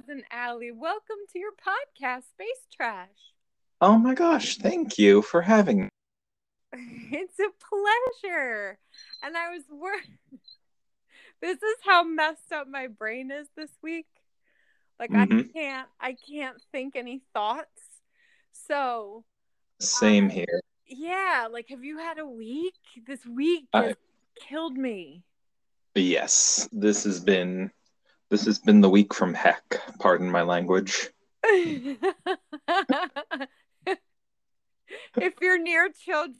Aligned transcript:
cousin 0.00 0.22
Allie. 0.30 0.70
Welcome 0.72 1.16
to 1.32 1.38
your 1.38 1.52
podcast, 1.52 2.22
Space 2.30 2.66
Trash. 2.74 3.08
Oh 3.80 3.98
my 3.98 4.14
gosh, 4.14 4.56
thank 4.56 4.98
you 4.98 5.22
for 5.22 5.42
having 5.42 5.82
me. 5.84 5.88
It's 7.12 7.38
a 7.40 7.48
pleasure. 8.22 8.78
And 9.22 9.36
I 9.36 9.50
was 9.50 9.64
wor- 9.70 9.92
This 11.42 11.56
is 11.56 11.76
how 11.84 12.04
messed 12.04 12.52
up 12.52 12.68
my 12.68 12.86
brain 12.86 13.30
is 13.30 13.48
this 13.56 13.70
week. 13.82 14.06
Like 14.98 15.10
I 15.12 15.26
Mhm. 15.26 15.52
can't 15.52 15.88
I 16.00 16.12
can't 16.28 16.60
think 16.72 16.96
any 16.96 17.22
thoughts. 17.34 17.82
So, 18.52 19.24
Same 19.80 20.26
Uh, 20.26 20.30
here. 20.30 20.60
yeah, 20.86 21.48
like 21.50 21.68
have 21.70 21.84
you 21.84 21.98
had 21.98 22.18
a 22.18 22.26
week? 22.26 22.74
This 23.06 23.24
week 23.26 23.66
I- 23.72 23.96
killed 24.36 24.76
me. 24.76 25.24
Yes, 25.94 26.68
this 26.72 27.04
has 27.04 27.20
been 27.20 27.72
this 28.30 28.46
has 28.46 28.58
been 28.58 28.80
the 28.80 28.88
week 28.88 29.12
from 29.12 29.34
heck, 29.34 29.80
pardon 29.98 30.30
my 30.30 30.42
language. 30.42 31.10
if 31.44 31.98
you're 35.40 35.58
near 35.58 35.88
children 35.90 36.36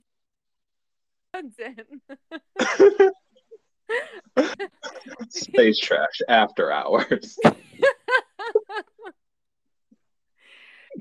Space 5.29 5.79
trash 5.79 6.21
after 6.27 6.71
hours. 6.71 7.37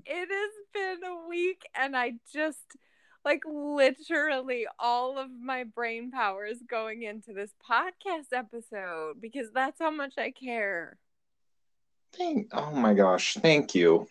it 0.04 0.28
has 0.28 0.52
been 0.72 1.04
a 1.04 1.28
week 1.28 1.62
and 1.74 1.96
I 1.96 2.14
just 2.32 2.76
like 3.24 3.42
literally 3.46 4.66
all 4.78 5.18
of 5.18 5.28
my 5.30 5.64
brain 5.64 6.10
power 6.10 6.46
is 6.46 6.62
going 6.68 7.02
into 7.02 7.32
this 7.32 7.52
podcast 7.68 8.32
episode 8.32 9.20
because 9.20 9.50
that's 9.52 9.80
how 9.80 9.90
much 9.90 10.14
I 10.18 10.30
care. 10.30 10.96
Thank, 12.12 12.48
oh 12.52 12.72
my 12.72 12.94
gosh, 12.94 13.34
thank 13.34 13.74
you. 13.74 14.08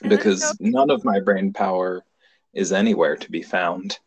And 0.00 0.10
Because 0.10 0.42
so- 0.48 0.54
none 0.60 0.90
of 0.90 1.04
my 1.04 1.20
brain 1.20 1.52
power 1.52 2.04
is 2.52 2.72
anywhere 2.72 3.16
to 3.16 3.30
be 3.30 3.42
found. 3.42 3.98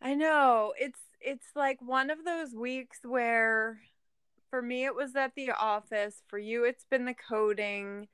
I 0.00 0.14
know. 0.14 0.72
It's 0.78 1.00
it's 1.20 1.46
like 1.56 1.80
one 1.80 2.10
of 2.10 2.24
those 2.24 2.54
weeks 2.54 2.98
where 3.02 3.80
for 4.50 4.62
me 4.62 4.84
it 4.84 4.94
was 4.94 5.16
at 5.16 5.34
the 5.34 5.50
office, 5.50 6.22
for 6.28 6.38
you 6.38 6.64
it's 6.64 6.84
been 6.90 7.04
the 7.04 7.14
coding. 7.14 8.08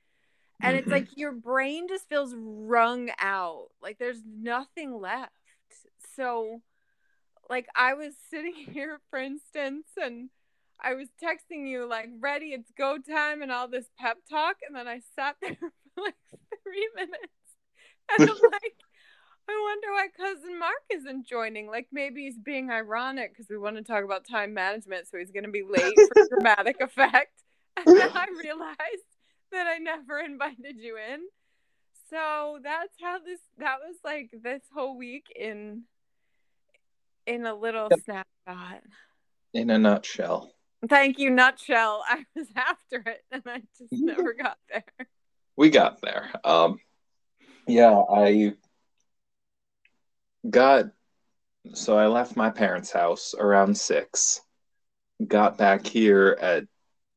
And 0.63 0.77
it's 0.77 0.89
like 0.89 1.11
mm-hmm. 1.11 1.21
your 1.21 1.33
brain 1.33 1.89
just 1.89 2.09
feels 2.09 2.35
wrung 2.37 3.11
out. 3.19 3.69
Like 3.83 3.99
there's 3.99 4.23
nothing 4.25 4.99
left. 5.01 5.33
So 6.17 6.63
like 7.51 7.67
I 7.75 7.95
was 7.95 8.15
sitting 8.31 8.55
here 8.73 9.01
for 9.11 9.19
instance 9.19 9.87
and 10.01 10.31
I 10.81 10.95
was 10.95 11.09
texting 11.23 11.69
you 11.69 11.89
like 11.89 12.09
ready 12.21 12.47
it's 12.47 12.71
go 12.77 12.99
time 12.99 13.43
and 13.43 13.53
all 13.53 13.69
this 13.69 13.87
pep 13.99 14.19
talk 14.29 14.57
and 14.67 14.75
then 14.75 14.89
I 14.89 15.01
sat 15.15 15.37
there 15.43 15.57
for 15.61 16.03
like 16.03 16.17
3 16.65 16.89
minutes 16.97 17.19
and 18.19 18.31
I'm 18.31 18.37
like 18.53 18.75
I 19.49 19.61
wonder 19.61 19.89
why 19.93 20.07
cousin 20.17 20.57
Mark 20.59 20.83
isn't 20.93 21.27
joining. 21.27 21.67
Like 21.67 21.89
maybe 21.91 22.23
he's 22.23 22.39
being 22.39 22.71
ironic 22.71 23.33
because 23.33 23.49
we 23.51 23.59
want 23.59 23.77
to 23.77 23.83
talk 23.83 24.05
about 24.05 24.25
time 24.25 24.55
management, 24.55 25.09
so 25.09 25.19
he's 25.19 25.33
going 25.33 25.45
to 25.45 25.51
be 25.51 25.65
late 25.69 25.97
for 26.15 26.29
dramatic 26.29 26.77
effect. 26.81 27.43
And 27.77 27.99
then 27.99 28.11
I 28.15 28.29
realized 28.41 29.12
that 29.53 29.67
I 29.67 29.79
never 29.79 30.19
invited 30.25 30.77
you 30.79 30.97
in. 30.97 31.21
So 32.11 32.59
that's 32.63 32.95
how 33.01 33.19
this. 33.21 33.41
That 33.59 33.79
was 33.87 33.97
like 34.05 34.31
this 34.43 34.63
whole 34.75 34.99
week 34.99 35.27
in 35.35 35.85
in 37.27 37.47
a 37.47 37.55
little 37.55 37.89
Yep. 37.91 38.01
snapshot. 38.05 38.83
In 39.55 39.71
a 39.71 39.79
nutshell. 39.79 40.53
Thank 40.89 41.19
you, 41.19 41.31
nutshell. 41.31 42.03
I 42.09 42.25
was 42.35 42.49
after 42.57 43.03
it, 43.09 43.23
and 43.31 43.43
I 43.47 43.63
just 43.79 43.93
never 43.93 44.35
got 44.35 44.59
there. 44.71 44.85
We 45.57 45.71
got 45.71 46.01
there. 46.03 46.31
Um 46.45 46.79
yeah, 47.67 47.97
I 48.11 48.55
got 50.49 50.87
so 51.75 51.97
I 51.97 52.09
left 52.09 52.37
my 52.37 52.51
parents' 52.51 52.91
house 52.91 53.35
around 53.39 53.77
six. 53.77 54.41
Got 55.27 55.57
back 55.57 55.87
here 55.87 56.37
at 56.41 56.65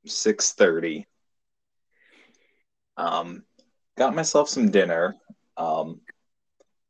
six 0.06 0.54
thirty. 0.54 1.08
Um, 2.98 3.44
got 3.98 4.16
myself 4.16 4.50
some 4.50 4.72
dinner. 4.72 5.16
Um, 5.58 6.02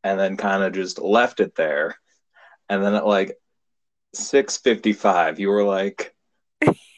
and 0.06 0.20
then 0.20 0.38
kind 0.38 0.64
of 0.64 0.72
just 0.74 1.00
left 1.00 1.40
it 1.40 1.56
there. 1.56 1.96
And 2.70 2.84
then 2.84 2.94
at 2.94 3.08
like 3.08 3.38
six 4.14 4.58
fifty 4.58 4.94
five, 4.94 5.40
you 5.40 5.50
were 5.50 5.64
like, 5.64 6.16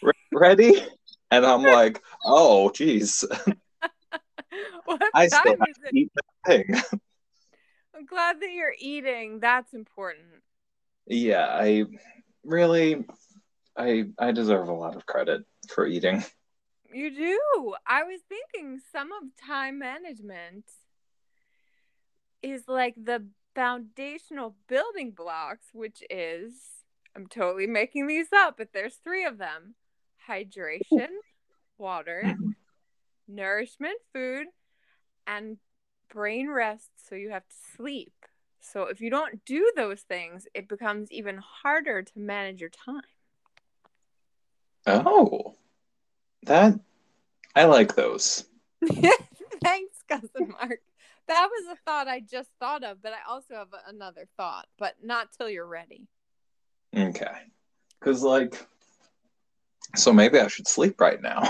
"Re- 0.01 0.11
"Ready?" 0.33 0.85
And 1.31 1.45
I'm 1.45 1.63
like, 1.77 2.01
"Oh, 2.25 2.69
geez, 2.71 3.23
What 4.85 5.01
I 5.13 5.27
still 5.27 5.55
have 5.57 5.69
is 5.69 5.77
to 5.77 5.97
eat 5.97 6.11
that 6.15 6.23
thing." 6.45 6.99
I'm 7.95 8.05
glad 8.05 8.41
that 8.41 8.51
you're 8.51 8.75
eating. 8.77 9.39
That's 9.39 9.73
important. 9.73 10.43
Yeah, 11.05 11.47
I 11.49 11.85
really 12.43 13.05
I 13.77 14.09
I 14.19 14.33
deserve 14.33 14.67
a 14.67 14.73
lot 14.73 14.97
of 14.97 15.05
credit 15.05 15.43
for 15.69 15.87
eating. 15.87 16.23
You 16.93 17.09
do. 17.09 17.73
I 17.85 18.03
was 18.03 18.21
thinking 18.27 18.79
some 18.91 19.11
of 19.11 19.23
time 19.45 19.79
management 19.79 20.65
is 22.41 22.63
like 22.67 22.95
the 22.95 23.25
foundational 23.55 24.55
building 24.67 25.11
blocks, 25.11 25.67
which 25.73 26.01
is, 26.09 26.53
I'm 27.15 27.27
totally 27.27 27.67
making 27.67 28.07
these 28.07 28.27
up, 28.33 28.55
but 28.57 28.69
there's 28.73 28.95
three 28.95 29.25
of 29.25 29.37
them 29.37 29.75
hydration, 30.29 31.07
water, 31.77 32.21
mm-hmm. 32.25 32.49
nourishment, 33.27 33.97
food, 34.13 34.47
and 35.25 35.57
brain 36.09 36.49
rest. 36.49 36.89
So 37.07 37.15
you 37.15 37.31
have 37.31 37.47
to 37.47 37.55
sleep. 37.75 38.13
So 38.59 38.83
if 38.83 39.01
you 39.01 39.09
don't 39.09 39.43
do 39.45 39.71
those 39.75 40.01
things, 40.01 40.47
it 40.53 40.67
becomes 40.67 41.11
even 41.11 41.37
harder 41.37 42.01
to 42.01 42.19
manage 42.19 42.61
your 42.61 42.69
time. 42.69 43.01
Oh. 44.85 45.55
That 46.43 46.79
I 47.55 47.65
like 47.65 47.95
those. 47.95 48.45
Thanks, 49.63 50.03
cousin 50.07 50.49
Mark. 50.49 50.79
That 51.27 51.49
was 51.51 51.73
a 51.73 51.75
thought 51.85 52.07
I 52.07 52.21
just 52.21 52.49
thought 52.59 52.83
of, 52.83 53.01
but 53.01 53.11
I 53.11 53.29
also 53.29 53.55
have 53.55 53.67
another 53.87 54.27
thought, 54.37 54.67
but 54.77 54.95
not 55.03 55.29
till 55.37 55.49
you're 55.49 55.67
ready. 55.67 56.07
Okay. 56.95 57.35
Cuz 57.99 58.23
like 58.23 58.65
so 59.95 60.13
maybe 60.13 60.39
I 60.39 60.47
should 60.47 60.67
sleep 60.67 60.99
right 61.01 61.21
now. 61.21 61.43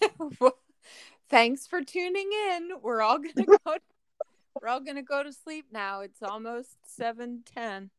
Thanks 1.30 1.66
for 1.66 1.82
tuning 1.82 2.30
in. 2.50 2.70
We're 2.82 3.00
all 3.00 3.18
gonna 3.18 3.46
go. 3.46 3.76
we're 4.60 4.68
all 4.68 4.80
gonna 4.80 5.02
go 5.02 5.22
to 5.22 5.32
sleep 5.32 5.66
now. 5.72 6.00
It's 6.00 6.22
almost 6.22 6.76
seven 6.86 7.42
ten. 7.44 7.90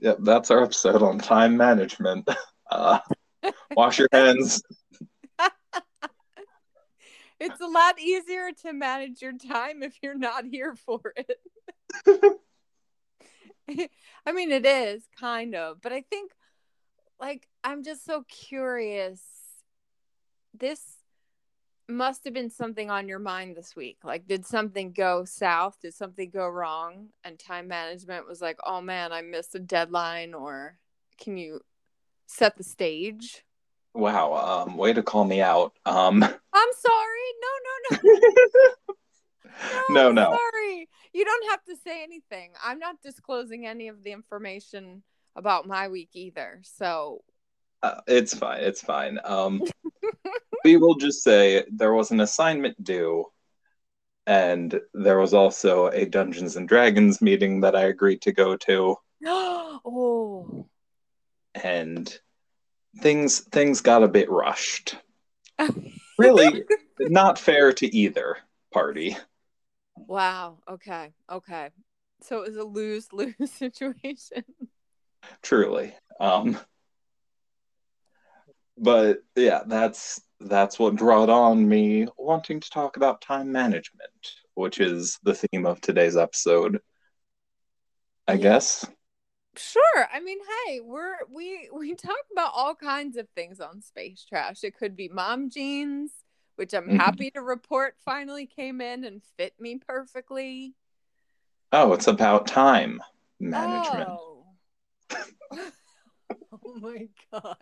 Yep, 0.00 0.18
that's 0.20 0.50
our 0.50 0.62
episode 0.62 1.02
on 1.02 1.18
time 1.18 1.56
management. 1.56 2.28
Uh 2.70 2.98
wash 3.76 3.98
your 3.98 4.08
hands. 4.12 4.62
It's 7.40 7.60
a 7.60 7.66
lot 7.66 7.98
easier 7.98 8.50
to 8.62 8.72
manage 8.72 9.22
your 9.22 9.32
time 9.32 9.82
if 9.82 9.96
you're 10.02 10.14
not 10.14 10.44
here 10.44 10.74
for 10.74 11.14
it. 11.16 12.40
I 14.26 14.32
mean, 14.32 14.52
it 14.52 14.66
is 14.66 15.08
kind 15.18 15.54
of, 15.54 15.80
but 15.80 15.92
I 15.92 16.02
think 16.02 16.32
like 17.18 17.46
I'm 17.64 17.82
just 17.82 18.04
so 18.04 18.24
curious. 18.28 19.22
This 20.52 20.96
must 21.88 22.24
have 22.24 22.34
been 22.34 22.50
something 22.50 22.90
on 22.90 23.08
your 23.08 23.18
mind 23.18 23.56
this 23.56 23.74
week. 23.76 23.98
Like, 24.04 24.26
did 24.26 24.46
something 24.46 24.92
go 24.92 25.24
south? 25.24 25.78
Did 25.80 25.94
something 25.94 26.30
go 26.30 26.48
wrong? 26.48 27.08
And 27.24 27.38
time 27.38 27.68
management 27.68 28.26
was 28.26 28.40
like, 28.40 28.58
oh 28.64 28.80
man, 28.80 29.12
I 29.12 29.22
missed 29.22 29.54
a 29.54 29.58
deadline, 29.58 30.34
or 30.34 30.78
can 31.18 31.36
you 31.36 31.60
set 32.26 32.56
the 32.56 32.64
stage? 32.64 33.44
Wow, 33.94 34.64
um 34.66 34.76
way 34.76 34.92
to 34.92 35.02
call 35.02 35.24
me 35.24 35.40
out. 35.40 35.72
Um 35.86 36.22
I'm 36.52 36.72
sorry. 36.78 37.28
No, 37.42 37.48
no, 37.90 37.98
no. 38.02 38.14
No, 39.90 40.08
I'm 40.08 40.14
no. 40.14 40.38
Sorry. 40.52 40.88
You 41.12 41.24
don't 41.24 41.50
have 41.50 41.62
to 41.64 41.76
say 41.76 42.02
anything. 42.02 42.52
I'm 42.62 42.78
not 42.78 43.02
disclosing 43.02 43.66
any 43.66 43.88
of 43.88 44.02
the 44.02 44.12
information 44.12 45.02
about 45.36 45.66
my 45.66 45.88
week 45.88 46.10
either. 46.14 46.60
So, 46.62 47.22
Uh, 47.82 48.00
it's 48.06 48.34
fine. 48.34 48.62
It's 48.62 48.80
fine. 48.80 49.18
Um, 49.24 49.62
we 50.64 50.76
will 50.76 50.94
just 50.96 51.22
say 51.22 51.64
there 51.70 51.92
was 51.92 52.10
an 52.10 52.20
assignment 52.20 52.82
due, 52.82 53.26
and 54.26 54.80
there 54.94 55.18
was 55.18 55.34
also 55.34 55.88
a 55.88 56.04
Dungeons 56.06 56.56
and 56.56 56.68
Dragons 56.68 57.20
meeting 57.20 57.60
that 57.62 57.76
I 57.76 57.82
agreed 57.82 58.22
to 58.22 58.32
go 58.32 58.56
to, 58.56 58.96
oh. 59.26 60.66
and 61.54 62.20
things 62.98 63.40
things 63.40 63.80
got 63.80 64.02
a 64.02 64.08
bit 64.08 64.30
rushed. 64.30 64.96
Really, 66.18 66.64
not 66.98 67.38
fair 67.38 67.72
to 67.72 67.96
either 67.96 68.38
party. 68.72 69.16
wow. 69.96 70.58
Okay. 70.68 71.12
Okay. 71.30 71.70
So 72.22 72.42
it 72.42 72.48
was 72.48 72.56
a 72.56 72.64
lose 72.64 73.08
lose 73.12 73.50
situation. 73.52 74.44
Truly. 75.42 75.94
Um, 76.18 76.58
but 78.78 79.18
yeah, 79.36 79.62
that's 79.66 80.20
that's 80.40 80.78
what 80.78 80.96
brought 80.96 81.28
on 81.28 81.68
me 81.68 82.06
wanting 82.16 82.60
to 82.60 82.70
talk 82.70 82.96
about 82.96 83.20
time 83.20 83.52
management, 83.52 84.10
which 84.54 84.80
is 84.80 85.18
the 85.22 85.34
theme 85.34 85.66
of 85.66 85.80
today's 85.80 86.16
episode. 86.16 86.80
I 88.26 88.36
Yeah. 88.36 88.36
guess. 88.36 88.86
Sure. 89.56 90.08
I 90.12 90.20
mean, 90.20 90.38
hey, 90.66 90.80
we're 90.80 91.16
we 91.30 91.68
we 91.74 91.94
talk 91.94 92.16
about 92.32 92.52
all 92.54 92.74
kinds 92.74 93.16
of 93.16 93.28
things 93.34 93.60
on 93.60 93.82
Space 93.82 94.24
Trash. 94.28 94.62
It 94.64 94.76
could 94.76 94.96
be 94.96 95.08
mom 95.08 95.50
jeans, 95.50 96.12
which 96.56 96.72
I'm 96.74 96.88
Mhm. 96.88 96.96
happy 96.96 97.30
to 97.32 97.42
report 97.42 97.96
finally 98.04 98.46
came 98.46 98.80
in 98.80 99.04
and 99.04 99.22
fit 99.36 99.54
me 99.58 99.78
perfectly. 99.78 100.74
Oh, 101.72 101.92
it's 101.92 102.08
about 102.08 102.46
time 102.46 103.00
management. 103.38 104.08
Oh. 104.10 104.46
oh 106.64 106.74
my 106.80 107.08
god. 107.32 107.56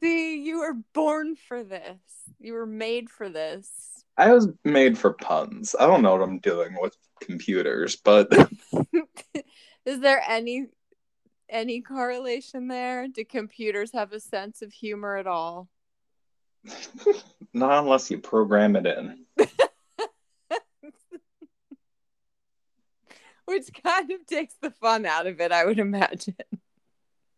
See, 0.00 0.42
you 0.42 0.58
were 0.58 0.74
born 0.92 1.36
for 1.36 1.62
this. 1.62 2.00
You 2.40 2.54
were 2.54 2.66
made 2.66 3.08
for 3.10 3.28
this. 3.28 4.04
I 4.16 4.32
was 4.32 4.48
made 4.64 4.98
for 4.98 5.12
puns. 5.14 5.74
I 5.78 5.86
don't 5.86 6.02
know 6.02 6.12
what 6.12 6.22
I'm 6.22 6.38
doing 6.40 6.76
with 6.80 6.96
computers, 7.20 7.96
but 7.96 8.28
Is 9.84 10.00
there 10.00 10.22
any 10.26 10.66
any 11.48 11.80
correlation 11.80 12.68
there? 12.68 13.08
Do 13.08 13.24
computers 13.24 13.92
have 13.92 14.12
a 14.12 14.20
sense 14.20 14.62
of 14.62 14.72
humor 14.72 15.16
at 15.16 15.26
all? 15.26 15.68
not 17.52 17.82
unless 17.82 18.10
you 18.10 18.18
program 18.18 18.76
it 18.76 18.86
in. 18.86 19.26
Which 23.44 23.70
kind 23.82 24.10
of 24.12 24.24
takes 24.26 24.54
the 24.62 24.70
fun 24.70 25.04
out 25.04 25.26
of 25.26 25.40
it, 25.40 25.50
I 25.52 25.64
would 25.64 25.80
imagine. 25.80 26.36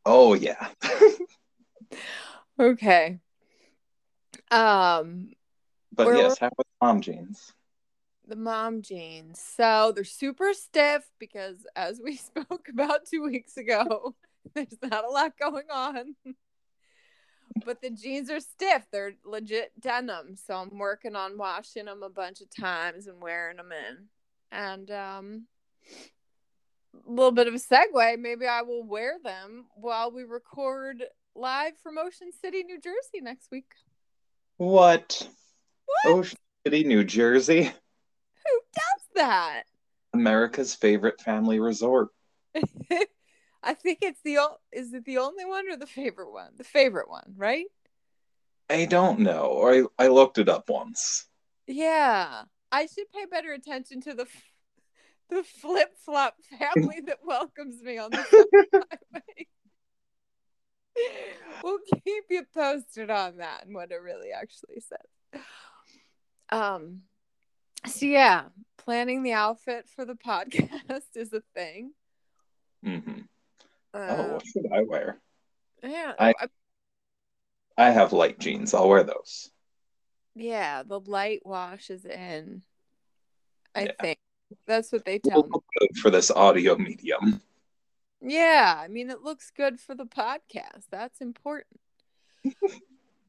Oh 0.04 0.34
yeah. 0.34 0.68
Okay. 2.58 3.18
Um, 4.50 5.30
but 5.92 6.16
yes, 6.16 6.38
how 6.38 6.46
about 6.46 6.66
mom 6.80 7.00
jeans? 7.00 7.52
The 8.26 8.36
mom 8.36 8.82
jeans. 8.82 9.40
So 9.40 9.92
they're 9.94 10.04
super 10.04 10.52
stiff 10.52 11.04
because, 11.18 11.66
as 11.76 12.00
we 12.02 12.16
spoke 12.16 12.68
about 12.68 13.06
two 13.06 13.22
weeks 13.22 13.56
ago, 13.56 14.14
there's 14.54 14.78
not 14.82 15.04
a 15.04 15.10
lot 15.10 15.38
going 15.38 15.70
on. 15.72 16.14
But 17.64 17.80
the 17.80 17.90
jeans 17.90 18.30
are 18.30 18.40
stiff. 18.40 18.84
They're 18.90 19.12
legit 19.24 19.70
denim. 19.78 20.34
So 20.34 20.56
I'm 20.56 20.76
working 20.76 21.14
on 21.14 21.38
washing 21.38 21.84
them 21.84 22.02
a 22.02 22.08
bunch 22.08 22.40
of 22.40 22.50
times 22.50 23.06
and 23.06 23.22
wearing 23.22 23.58
them 23.58 23.70
in. 23.70 24.08
And 24.50 24.90
um, 24.90 25.46
a 26.94 27.10
little 27.10 27.32
bit 27.32 27.46
of 27.46 27.54
a 27.54 27.58
segue. 27.58 28.18
Maybe 28.18 28.46
I 28.46 28.62
will 28.62 28.82
wear 28.82 29.18
them 29.22 29.66
while 29.76 30.10
we 30.10 30.24
record 30.24 31.04
live 31.34 31.74
from 31.82 31.98
Ocean 31.98 32.30
City, 32.40 32.62
New 32.62 32.80
Jersey 32.80 33.20
next 33.20 33.50
week. 33.50 33.70
What? 34.56 35.28
What? 35.86 36.12
Ocean 36.12 36.38
City, 36.66 36.84
New 36.84 37.04
Jersey, 37.04 37.72
that? 39.14 39.64
America's 40.12 40.74
favorite 40.74 41.20
family 41.20 41.58
resort. 41.60 42.08
I 43.62 43.74
think 43.74 43.98
it's 44.02 44.20
the 44.22 44.38
o- 44.38 44.58
is 44.72 44.92
it 44.92 45.04
the 45.04 45.18
only 45.18 45.44
one 45.44 45.70
or 45.70 45.76
the 45.76 45.86
favorite 45.86 46.30
one? 46.30 46.50
The 46.56 46.64
favorite 46.64 47.08
one, 47.08 47.34
right? 47.36 47.66
I 48.70 48.84
don't 48.84 49.20
know. 49.20 49.88
I 49.98 50.04
I 50.04 50.08
looked 50.08 50.38
it 50.38 50.48
up 50.48 50.68
once. 50.68 51.26
Yeah. 51.66 52.42
I 52.70 52.86
should 52.86 53.10
pay 53.12 53.24
better 53.26 53.52
attention 53.52 54.00
to 54.02 54.14
the 54.14 54.22
f- 54.22 54.52
the 55.30 55.42
flip 55.42 55.96
flop 56.04 56.36
family 56.58 57.00
that 57.06 57.18
welcomes 57.24 57.82
me 57.82 57.98
on 57.98 58.10
the 58.10 58.22
highway. 58.22 59.46
we'll 61.62 61.78
keep 62.04 62.24
you 62.30 62.44
posted 62.54 63.10
on 63.10 63.38
that 63.38 63.64
and 63.64 63.74
what 63.74 63.90
it 63.90 64.00
really 64.02 64.30
actually 64.30 64.80
says. 64.80 65.42
Um 66.50 67.02
so 67.86 68.06
yeah, 68.06 68.44
planning 68.84 69.22
the 69.22 69.32
outfit 69.32 69.88
for 69.88 70.04
the 70.04 70.14
podcast 70.26 71.16
is 71.16 71.32
a 71.32 71.42
thing. 71.54 71.92
hmm 72.82 72.98
oh, 73.94 73.98
Uh, 74.00 74.32
what 74.34 74.46
should 74.46 74.66
I 74.72 74.82
wear? 74.82 75.20
yeah, 75.82 76.12
I- 76.18 76.34
I- 76.40 76.48
I 77.76 77.90
have 77.90 78.12
light 78.12 78.38
jeans. 78.38 78.72
I'll 78.72 78.88
wear 78.88 79.02
those. 79.02 79.50
Yeah, 80.36 80.84
the 80.84 81.00
light 81.00 81.40
wash 81.44 81.90
is 81.90 82.04
in. 82.04 82.62
I 83.74 83.86
Yeah. 83.86 83.92
think 84.00 84.18
that's 84.64 84.92
what 84.92 85.04
they 85.04 85.18
tell 85.18 85.42
me. 85.42 85.50
Good 85.80 85.98
for 85.98 86.10
this 86.10 86.30
audio 86.30 86.76
medium. 86.76 87.42
Yeah, 88.20 88.76
I 88.78 88.86
mean, 88.86 89.10
it 89.10 89.22
looks 89.22 89.50
good 89.50 89.80
for 89.80 89.96
the 89.96 90.06
podcast. 90.06 90.84
That's 90.90 91.20
important. 91.20 91.80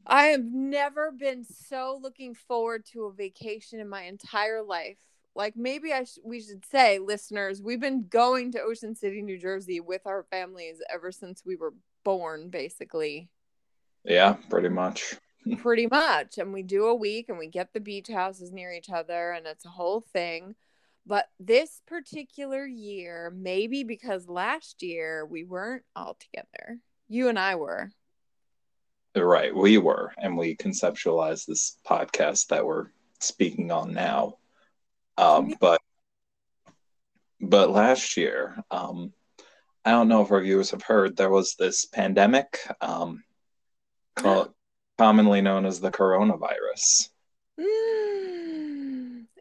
I 0.05 0.25
have 0.25 0.45
never 0.45 1.11
been 1.11 1.43
so 1.43 1.97
looking 1.99 2.35
forward 2.35 2.85
to 2.93 3.05
a 3.05 3.11
vacation 3.13 3.79
in 3.79 3.89
my 3.89 4.03
entire 4.03 4.61
life. 4.61 4.99
Like 5.35 5.55
maybe 5.55 5.91
I 5.91 6.05
sh- 6.05 6.19
we 6.23 6.41
should 6.41 6.65
say, 6.65 6.99
listeners, 6.99 7.61
we've 7.61 7.79
been 7.79 8.07
going 8.07 8.51
to 8.53 8.61
Ocean 8.61 8.95
City, 8.95 9.21
New 9.21 9.37
Jersey, 9.37 9.79
with 9.79 10.01
our 10.05 10.23
families 10.31 10.81
ever 10.91 11.11
since 11.11 11.43
we 11.45 11.55
were 11.55 11.73
born, 12.03 12.49
basically. 12.49 13.29
Yeah, 14.03 14.37
pretty 14.49 14.69
much. 14.69 15.15
pretty 15.59 15.85
much 15.85 16.39
and 16.39 16.51
we 16.51 16.63
do 16.63 16.87
a 16.87 16.95
week 16.95 17.29
and 17.29 17.37
we 17.37 17.45
get 17.45 17.71
the 17.71 17.79
beach 17.79 18.07
houses 18.07 18.51
near 18.51 18.71
each 18.73 18.89
other 18.89 19.31
and 19.31 19.45
it's 19.45 19.63
a 19.63 19.69
whole 19.69 20.01
thing 20.01 20.55
but 21.05 21.27
this 21.39 21.83
particular 21.85 22.65
year 22.65 23.31
maybe 23.35 23.83
because 23.83 24.27
last 24.27 24.81
year 24.81 25.23
we 25.23 25.43
weren't 25.43 25.83
all 25.95 26.17
together 26.19 26.79
you 27.07 27.29
and 27.29 27.37
i 27.37 27.53
were 27.53 27.91
Right, 29.23 29.55
we 29.55 29.77
were, 29.77 30.11
and 30.17 30.37
we 30.37 30.57
conceptualized 30.57 31.45
this 31.45 31.77
podcast 31.87 32.47
that 32.47 32.65
we're 32.65 32.87
speaking 33.21 33.71
on 33.71 33.93
now. 33.93 34.39
Um, 35.17 35.55
but 35.59 35.79
but 37.41 37.69
last 37.69 38.17
year, 38.17 38.57
um, 38.71 39.13
I 39.83 39.91
don't 39.91 40.07
know 40.07 40.21
if 40.23 40.31
our 40.31 40.41
viewers 40.41 40.71
have 40.71 40.81
heard, 40.83 41.15
there 41.15 41.29
was 41.29 41.55
this 41.55 41.85
pandemic, 41.85 42.59
um, 42.81 43.23
called, 44.15 44.53
commonly 44.97 45.41
known 45.41 45.65
as 45.65 45.79
the 45.79 45.91
coronavirus. 45.91 47.09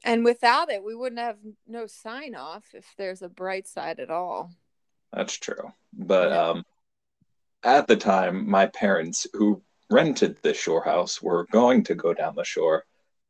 and 0.04 0.24
without 0.24 0.70
it 0.70 0.84
we 0.84 0.94
wouldn't 0.94 1.20
have 1.20 1.38
no 1.66 1.86
sign 1.86 2.34
off 2.36 2.64
if 2.74 2.86
there's 2.96 3.22
a 3.22 3.28
bright 3.28 3.66
side 3.66 3.98
at 3.98 4.10
all 4.10 4.50
That's 5.12 5.36
true. 5.36 5.72
But 5.92 6.28
Yeah. 6.30 6.48
um, 6.48 6.64
at 7.64 7.86
the 7.86 7.96
time, 7.96 8.48
my 8.48 8.66
parents, 8.66 9.26
who 9.32 9.62
rented 9.90 10.36
the 10.42 10.52
shore 10.54 10.84
house, 10.84 11.22
were 11.22 11.46
going 11.50 11.82
to 11.84 11.94
go 11.94 12.12
down 12.12 12.34
the 12.34 12.44
shore. 12.44 12.84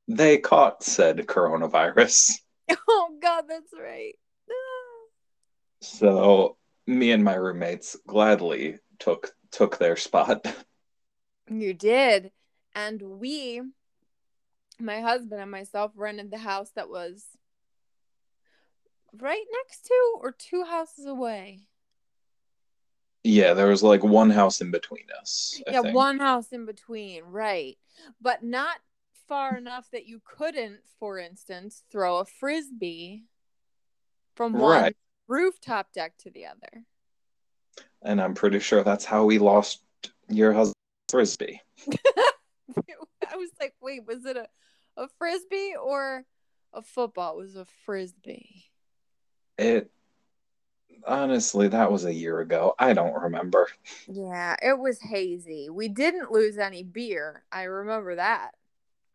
They 0.09 0.39
caught 0.39 0.83
said 0.83 1.19
coronavirus. 1.27 2.33
oh 2.89 3.11
god 3.21 3.45
that's 3.49 3.73
right 3.79 4.15
So 5.81 6.57
me 6.87 7.13
and 7.13 7.25
my 7.25 7.35
roommates 7.35 7.97
gladly 8.07 8.79
took 8.99 9.35
took 9.51 9.79
their 9.79 9.97
spot. 9.97 10.47
You 11.51 11.75
did. 11.75 12.33
And 12.75 13.03
we, 13.03 13.61
my 14.81 15.01
husband 15.01 15.43
and 15.43 15.51
myself, 15.51 15.93
rented 15.95 16.31
the 16.31 16.39
house 16.39 16.71
that 16.75 16.89
was 16.89 17.25
right 19.21 19.45
next 19.53 19.85
to 19.87 20.19
or 20.21 20.33
two 20.33 20.65
houses 20.65 21.05
away. 21.05 21.69
Yeah, 23.23 23.55
there 23.55 23.69
was 23.69 23.83
like 23.83 24.03
one 24.03 24.31
house 24.31 24.61
in 24.61 24.71
between 24.71 25.05
us. 25.21 25.61
I 25.67 25.73
yeah, 25.73 25.83
think. 25.83 25.95
one 25.95 26.19
house 26.19 26.49
in 26.53 26.67
between, 26.67 27.25
right. 27.25 27.79
But 28.21 28.43
not 28.43 28.77
far 29.29 29.57
enough 29.57 29.91
that 29.91 30.07
you 30.07 30.21
couldn't, 30.25 30.81
for 30.99 31.19
instance, 31.19 31.85
throw 31.91 32.19
a 32.19 32.25
frisbee 32.25 33.25
from 34.35 34.59
one 34.59 34.85
Right. 34.85 34.97
rooftop 35.29 35.93
deck 35.93 36.17
to 36.19 36.31
the 36.31 36.47
other. 36.47 36.85
And 38.03 38.21
I'm 38.21 38.35
pretty 38.35 38.61
sure 38.61 38.83
that's 38.85 39.05
how 39.05 39.25
we 39.25 39.39
lost 39.39 39.83
your 40.29 40.53
husband 40.53 40.75
frisbee. 41.11 41.61
I 43.31 43.37
was 43.37 43.51
like, 43.61 43.75
wait, 43.81 44.07
was 44.07 44.25
it 44.25 44.37
a, 44.37 44.49
a 44.97 45.09
frisbee 45.19 45.75
or 45.81 46.25
a 46.73 46.83
football? 46.83 47.33
It 47.35 47.43
was 47.43 47.57
a 47.57 47.67
frisbee. 47.85 48.67
It 49.59 49.91
honestly, 51.07 51.69
that 51.69 51.91
was 51.93 52.05
a 52.05 52.13
year 52.15 52.41
ago. 52.41 52.75
I 52.79 52.93
don't 52.93 53.15
remember. 53.23 53.69
Yeah, 54.07 54.57
it 54.63 54.79
was 54.79 55.01
hazy. 55.01 55.71
We 55.71 55.89
didn't 55.89 56.31
lose 56.31 56.59
any 56.59 56.83
beer. 56.83 57.45
I 57.51 57.63
remember 57.65 58.17
that. 58.17 58.53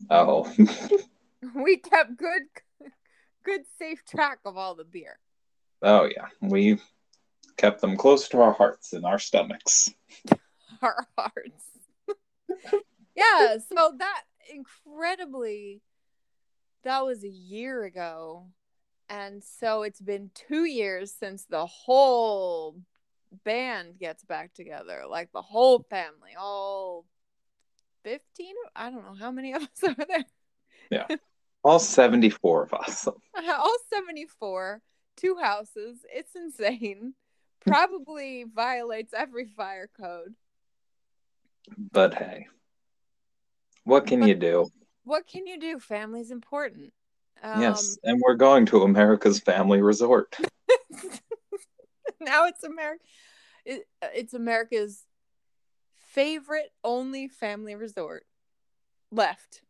Oh, 0.09 0.51
We 1.55 1.77
kept 1.77 2.17
good 2.17 2.43
good 3.43 3.61
safe 3.77 4.03
track 4.05 4.39
of 4.45 4.57
all 4.57 4.75
the 4.75 4.83
beer. 4.83 5.19
oh 5.81 6.03
yeah. 6.05 6.27
We 6.41 6.79
kept 7.57 7.81
them 7.81 7.95
close 7.97 8.27
to 8.29 8.41
our 8.41 8.51
hearts 8.53 8.93
and 8.93 9.05
our 9.05 9.19
stomachs. 9.19 9.93
Our 10.81 11.05
hearts. 11.17 11.65
yeah, 13.15 13.57
so 13.57 13.93
that 13.97 14.21
incredibly 14.53 15.81
that 16.83 17.03
was 17.05 17.23
a 17.25 17.29
year 17.29 17.83
ago. 17.83 18.45
And 19.09 19.43
so 19.43 19.81
it's 19.83 19.99
been 19.99 20.29
2 20.47 20.63
years 20.65 21.11
since 21.11 21.43
the 21.45 21.65
whole 21.65 22.77
band 23.43 23.97
gets 23.99 24.23
back 24.23 24.53
together, 24.53 25.03
like 25.09 25.31
the 25.33 25.41
whole 25.41 25.79
family, 25.89 26.31
all 26.39 27.05
15? 28.03 28.53
I 28.75 28.89
don't 28.89 29.05
know 29.05 29.15
how 29.19 29.31
many 29.31 29.53
of 29.53 29.63
us 29.63 29.69
are 29.87 29.95
there. 29.95 30.25
Yeah. 30.91 31.07
All 31.63 31.79
74 31.79 32.63
of 32.63 32.73
us. 32.73 33.05
All 33.47 33.77
74, 33.93 34.81
two 35.17 35.35
houses. 35.41 35.99
It's 36.13 36.35
insane. 36.35 37.13
Probably 37.65 38.45
violates 38.45 39.13
every 39.13 39.45
fire 39.45 39.89
code. 39.99 40.33
But 41.77 42.13
hey, 42.13 42.47
what 43.83 44.07
can 44.07 44.21
But- 44.21 44.29
you 44.29 44.35
do? 44.35 44.67
What 45.03 45.27
can 45.27 45.47
you 45.47 45.59
do? 45.59 45.79
Family's 45.79 46.29
important. 46.31 46.93
Um, 47.41 47.61
yes, 47.61 47.97
and 48.03 48.21
we're 48.23 48.35
going 48.35 48.65
to 48.67 48.83
America's 48.83 49.39
Family 49.39 49.81
Resort. 49.81 50.35
now 52.19 52.45
it's 52.45 52.63
America. 52.63 53.03
It, 53.65 53.87
it's 54.13 54.33
America's 54.33 55.03
favorite 56.09 56.71
only 56.83 57.27
family 57.27 57.75
resort 57.75 58.25
left. 59.11 59.61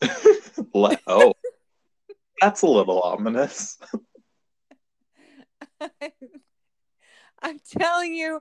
Le- 0.74 0.98
oh, 1.06 1.34
that's 2.40 2.62
a 2.62 2.66
little 2.66 3.00
ominous. 3.00 3.78
I'm 7.42 7.60
telling 7.78 8.14
you, 8.14 8.40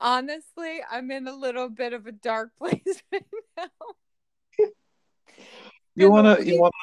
honestly, 0.00 0.80
I'm 0.90 1.10
in 1.10 1.26
a 1.28 1.34
little 1.34 1.68
bit 1.68 1.92
of 1.92 2.06
a 2.06 2.12
dark 2.12 2.50
place 2.58 3.02
right 3.12 3.24
now. 3.56 3.66
You 5.94 6.10
wanna 6.10 6.38
you 6.40 6.60
want 6.60 6.74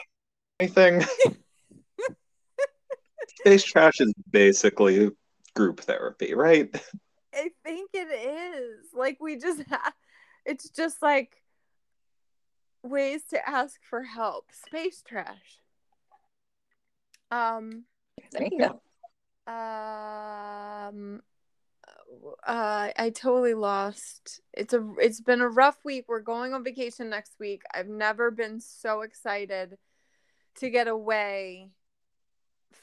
anything? 0.60 1.04
Space 3.40 3.64
trash 3.64 4.02
is 4.02 4.14
basically 4.32 5.12
group 5.56 5.82
therapy, 5.82 6.34
right? 6.34 6.74
I 7.36 7.50
think 7.64 7.92
it 7.94 8.08
is. 8.08 8.88
Like 8.94 9.18
we 9.20 9.38
just 9.38 9.64
ha- 9.70 9.94
it's 10.46 10.70
just 10.70 11.02
like 11.02 11.42
ways 12.84 13.24
to 13.32 13.50
ask 13.50 13.80
for 13.90 14.04
help. 14.04 14.52
Space 14.52 15.04
trash. 15.06 15.60
Um 17.32 17.86
There 18.32 18.48
you 18.50 18.60
go. 18.60 18.82
um 19.52 21.22
uh 22.46 22.90
I 22.98 23.12
totally 23.14 23.54
lost. 23.54 24.42
It's 24.54 24.74
a 24.74 24.88
it's 25.00 25.22
been 25.22 25.42
a 25.42 25.50
rough 25.50 25.78
week. 25.84 26.06
We're 26.08 26.22
going 26.22 26.54
on 26.54 26.64
vacation 26.64 27.10
next 27.10 27.34
week. 27.40 27.64
I've 27.74 27.88
never 27.88 28.32
been 28.32 28.60
so 28.60 29.02
excited 29.02 29.78
to 30.58 30.70
get 30.70 30.88
away 30.88 31.70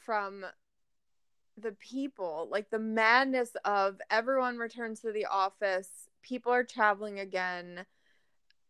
from 0.05 0.45
the 1.57 1.73
people, 1.73 2.47
like 2.51 2.69
the 2.69 2.79
madness 2.79 3.51
of 3.63 3.99
everyone 4.09 4.57
returns 4.57 5.01
to 5.01 5.11
the 5.11 5.25
office, 5.25 5.89
people 6.21 6.51
are 6.51 6.63
traveling 6.63 7.19
again. 7.19 7.85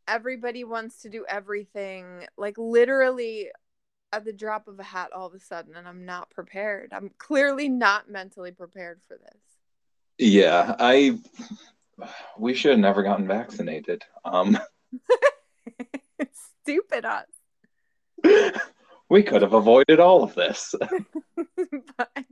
Everybody 0.08 0.64
wants 0.64 1.02
to 1.04 1.10
do 1.10 1.26
everything, 1.28 2.26
like 2.38 2.58
literally 2.58 3.50
at 4.12 4.26
the 4.26 4.34
drop 4.34 4.68
of 4.68 4.80
a 4.80 4.84
hat 4.84 5.12
all 5.12 5.28
of 5.28 5.34
a 5.34 5.40
sudden 5.40 5.76
and 5.76 5.88
I'm 5.88 6.06
not 6.06 6.30
prepared. 6.30 6.94
I'm 6.94 7.10
clearly 7.18 7.68
not 7.68 8.10
mentally 8.10 8.52
prepared 8.52 9.02
for 9.08 9.18
this. 9.18 9.42
Yeah, 10.20 10.76
I 10.78 11.18
we 12.38 12.54
should 12.54 12.72
have 12.72 12.80
never 12.80 13.02
gotten 13.02 13.28
vaccinated. 13.28 14.04
Um 14.24 14.58
Stupid 16.64 17.06
us. 17.06 17.26
we 19.10 19.24
could 19.24 19.42
have 19.42 19.54
avoided 19.54 20.00
all 20.00 20.24
of 20.24 20.36
this. 20.36 20.76
by, 21.98 22.26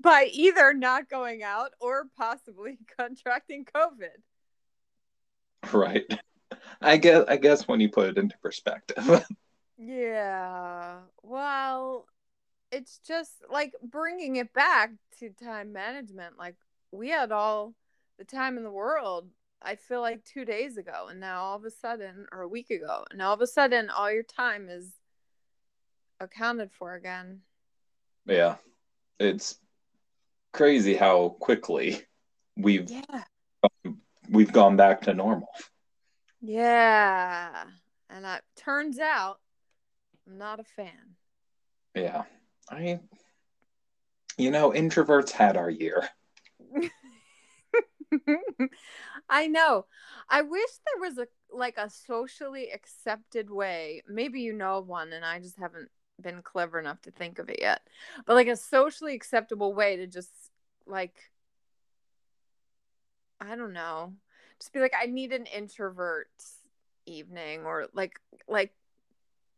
by 0.00 0.28
either 0.32 0.72
not 0.72 1.08
going 1.08 1.42
out 1.42 1.72
or 1.80 2.06
possibly 2.16 2.78
contracting 2.98 3.64
COVID. 3.64 4.22
Right. 5.72 6.04
I 6.80 6.96
guess 6.96 7.24
I 7.28 7.36
guess 7.36 7.66
when 7.66 7.80
you 7.80 7.88
put 7.88 8.08
it 8.08 8.18
into 8.18 8.36
perspective. 8.38 9.24
Yeah. 9.80 11.02
Well, 11.22 12.08
it's 12.72 12.98
just 13.06 13.30
like 13.48 13.74
bringing 13.80 14.34
it 14.34 14.52
back 14.52 14.90
to 15.20 15.30
time 15.30 15.72
management. 15.72 16.36
Like 16.36 16.56
we 16.90 17.10
had 17.10 17.30
all 17.30 17.74
the 18.18 18.24
time 18.24 18.56
in 18.58 18.64
the 18.64 18.72
world. 18.72 19.28
I 19.62 19.76
feel 19.76 20.00
like 20.00 20.24
2 20.24 20.44
days 20.44 20.78
ago 20.78 21.06
and 21.08 21.20
now 21.20 21.42
all 21.42 21.56
of 21.56 21.64
a 21.64 21.70
sudden 21.70 22.26
or 22.32 22.40
a 22.42 22.48
week 22.48 22.70
ago 22.70 23.04
and 23.12 23.22
all 23.22 23.34
of 23.34 23.40
a 23.40 23.46
sudden 23.46 23.88
all 23.88 24.10
your 24.10 24.24
time 24.24 24.68
is 24.68 24.90
accounted 26.20 26.72
for 26.72 26.94
again. 26.94 27.42
yeah. 28.26 28.56
It's 29.20 29.58
crazy 30.52 30.94
how 30.94 31.30
quickly 31.40 32.00
we've 32.56 32.90
Yeah. 32.90 33.92
we've 34.30 34.52
gone 34.52 34.76
back 34.76 35.02
to 35.02 35.14
normal. 35.14 35.48
Yeah. 36.40 37.64
And 38.10 38.24
that 38.24 38.44
turns 38.56 38.98
out 38.98 39.38
I'm 40.26 40.38
not 40.38 40.60
a 40.60 40.64
fan. 40.64 41.16
Yeah. 41.94 42.24
I 42.70 43.00
you 44.36 44.50
know, 44.52 44.70
introverts 44.70 45.30
had 45.30 45.56
our 45.56 45.68
year. 45.68 46.08
I 49.28 49.48
know. 49.48 49.86
I 50.28 50.42
wish 50.42 50.70
there 50.86 51.08
was 51.08 51.18
a 51.18 51.26
like 51.50 51.76
a 51.76 51.90
socially 51.90 52.70
accepted 52.70 53.50
way. 53.50 54.02
Maybe 54.08 54.40
you 54.42 54.52
know 54.52 54.78
of 54.78 54.86
one 54.86 55.12
and 55.12 55.24
I 55.24 55.40
just 55.40 55.58
haven't 55.58 55.90
been 56.20 56.42
clever 56.42 56.78
enough 56.78 57.00
to 57.02 57.10
think 57.10 57.38
of 57.38 57.48
it 57.48 57.58
yet. 57.60 57.82
But 58.26 58.34
like 58.34 58.48
a 58.48 58.56
socially 58.56 59.14
acceptable 59.14 59.74
way 59.74 59.96
to 59.96 60.06
just 60.06 60.30
like 60.86 61.14
I 63.40 63.54
don't 63.54 63.72
know. 63.72 64.14
Just 64.58 64.72
be 64.72 64.80
like 64.80 64.94
I 65.00 65.06
need 65.06 65.32
an 65.32 65.46
introvert 65.46 66.30
evening 67.06 67.64
or 67.64 67.88
like 67.94 68.20
like 68.46 68.72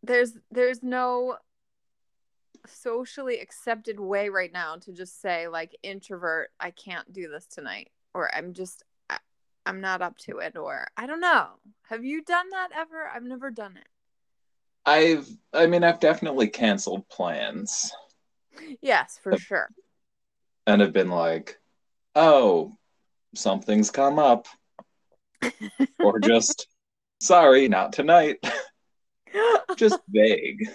there's 0.02 0.32
there's 0.50 0.82
no 0.82 1.36
socially 2.66 3.40
accepted 3.40 3.98
way 3.98 4.28
right 4.28 4.52
now 4.52 4.76
to 4.76 4.92
just 4.92 5.20
say 5.20 5.48
like 5.48 5.76
introvert 5.82 6.50
i 6.60 6.70
can't 6.70 7.10
do 7.12 7.28
this 7.28 7.46
tonight 7.46 7.90
or 8.14 8.34
i'm 8.36 8.52
just 8.52 8.84
I, 9.08 9.18
i'm 9.66 9.80
not 9.80 10.02
up 10.02 10.18
to 10.18 10.38
it 10.38 10.56
or 10.56 10.88
i 10.96 11.06
don't 11.06 11.20
know 11.20 11.48
have 11.88 12.04
you 12.04 12.22
done 12.22 12.50
that 12.50 12.68
ever 12.76 13.08
i've 13.14 13.22
never 13.22 13.50
done 13.50 13.76
it 13.76 13.88
I've 14.86 15.28
I 15.52 15.66
mean 15.66 15.84
I've 15.84 16.00
definitely 16.00 16.48
canceled 16.48 17.08
plans 17.08 17.92
yes 18.80 19.18
for 19.22 19.36
sure 19.36 19.68
and 20.66 20.80
have 20.80 20.92
been 20.92 21.10
like, 21.10 21.58
"Oh, 22.14 22.76
something's 23.34 23.90
come 23.90 24.18
up." 24.18 24.46
or 25.98 26.20
just 26.20 26.68
sorry, 27.20 27.68
not 27.68 27.92
tonight. 27.92 28.38
just 29.76 30.00
vague. 30.08 30.68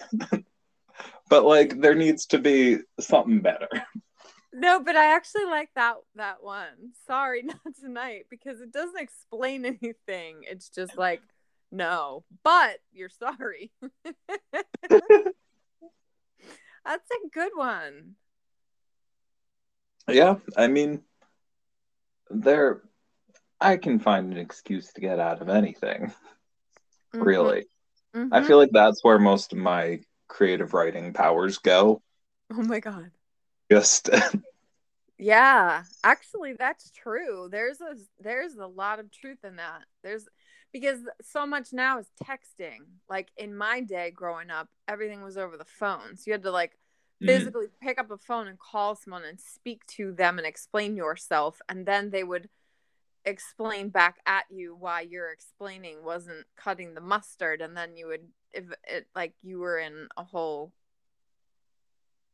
but 1.29 1.45
like 1.45 1.79
there 1.81 1.95
needs 1.95 2.25
to 2.27 2.39
be 2.39 2.79
something 2.99 3.41
better. 3.41 3.67
no 4.53 4.79
but 4.79 4.95
i 4.95 5.13
actually 5.13 5.43
like 5.45 5.69
that 5.75 5.95
that 6.15 6.41
one 6.41 6.93
sorry 7.05 7.41
not 7.43 7.59
tonight 7.77 8.25
because 8.29 8.61
it 8.61 8.71
doesn't 8.71 8.99
explain 8.99 9.65
anything 9.65 10.43
it's 10.43 10.69
just 10.69 10.97
like 10.97 11.21
no 11.75 12.23
but 12.43 12.77
you're 12.91 13.09
sorry 13.09 13.71
that's 16.85 17.09
a 17.11 17.29
good 17.33 17.51
one 17.55 18.15
Yeah, 20.07 20.37
I 20.57 20.67
mean 20.67 21.03
there 22.29 22.81
I 23.61 23.77
can 23.77 23.99
find 23.99 24.31
an 24.33 24.39
excuse 24.39 24.93
to 24.93 25.01
get 25.01 25.19
out 25.19 25.41
of 25.41 25.49
anything, 25.49 26.13
really. 27.13 27.65
Mhm. 28.15 28.31
I 28.33 28.41
feel 28.43 28.57
like 28.57 28.71
that's 28.71 29.03
where 29.03 29.19
most 29.19 29.53
of 29.53 29.59
my 29.59 30.01
creative 30.27 30.73
writing 30.73 31.13
powers 31.13 31.57
go. 31.59 32.01
oh 32.51 32.63
my 32.63 32.79
god 32.79 33.11
Just 33.71 34.09
Yeah, 35.17 35.83
actually 36.03 36.53
that's 36.53 36.91
true. 36.91 37.47
There's 37.49 37.79
a 37.79 37.95
there's 38.19 38.55
a 38.55 38.67
lot 38.67 38.99
of 38.99 39.11
truth 39.11 39.45
in 39.45 39.55
that. 39.57 39.83
There's 40.03 40.27
because 40.75 40.99
so 41.21 41.45
much 41.45 41.71
now 41.71 41.99
is 41.99 42.07
texting. 42.21 42.79
Like 43.09 43.29
in 43.37 43.55
my 43.55 43.79
day 43.79 44.11
growing 44.11 44.49
up, 44.51 44.67
everything 44.89 45.21
was 45.21 45.37
over 45.37 45.55
the 45.55 45.63
phone. 45.63 46.17
So 46.17 46.23
you 46.27 46.33
had 46.33 46.43
to 46.43 46.51
like 46.51 46.77
Mm. 47.23 47.27
physically 47.27 47.67
pick 47.81 47.97
up 47.97 48.11
a 48.11 48.17
phone 48.17 48.49
and 48.49 48.59
call 48.59 48.93
someone 48.93 49.23
and 49.23 49.39
speak 49.39 49.85
to 49.87 50.11
them 50.11 50.37
and 50.37 50.45
explain 50.45 50.97
yourself 50.97 51.61
and 51.69 51.85
then 51.85 52.09
they 52.09 52.25
would 52.25 52.49
explain 53.23 53.87
back 53.87 54.17
at 54.25 54.43
you 54.49 54.75
why 54.77 54.99
your 54.99 55.31
explaining 55.31 56.03
wasn't 56.03 56.45
cutting 56.57 56.93
the 56.93 56.99
mustard 56.99 57.61
and 57.61 57.77
then 57.77 57.95
you 57.95 58.07
would 58.07 58.27
if 58.51 58.65
it 58.83 59.07
like 59.15 59.31
you 59.43 59.59
were 59.59 59.79
in 59.79 60.09
a 60.17 60.25
whole 60.25 60.73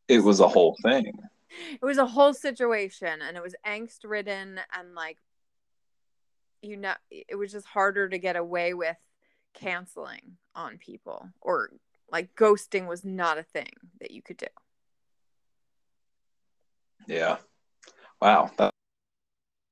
it 0.07 0.23
was 0.23 0.39
a 0.39 0.47
whole 0.47 0.75
thing. 0.81 1.13
it 1.79 1.85
was 1.85 1.99
a 1.99 2.07
whole 2.07 2.33
situation 2.33 3.21
and 3.21 3.37
it 3.37 3.43
was 3.43 3.53
angst 3.67 3.99
ridden 4.03 4.59
and 4.75 4.95
like 4.95 5.19
you 6.61 6.77
know 6.77 6.93
it 7.09 7.37
was 7.37 7.51
just 7.51 7.67
harder 7.67 8.07
to 8.09 8.17
get 8.17 8.35
away 8.35 8.73
with 8.73 8.97
canceling 9.53 10.37
on 10.55 10.77
people 10.77 11.29
or 11.41 11.71
like 12.11 12.35
ghosting 12.35 12.87
was 12.87 13.03
not 13.03 13.37
a 13.37 13.43
thing 13.43 13.71
that 13.99 14.11
you 14.11 14.21
could 14.21 14.37
do 14.37 14.47
Yeah. 17.07 17.37
Wow, 18.21 18.51
that's 18.57 18.71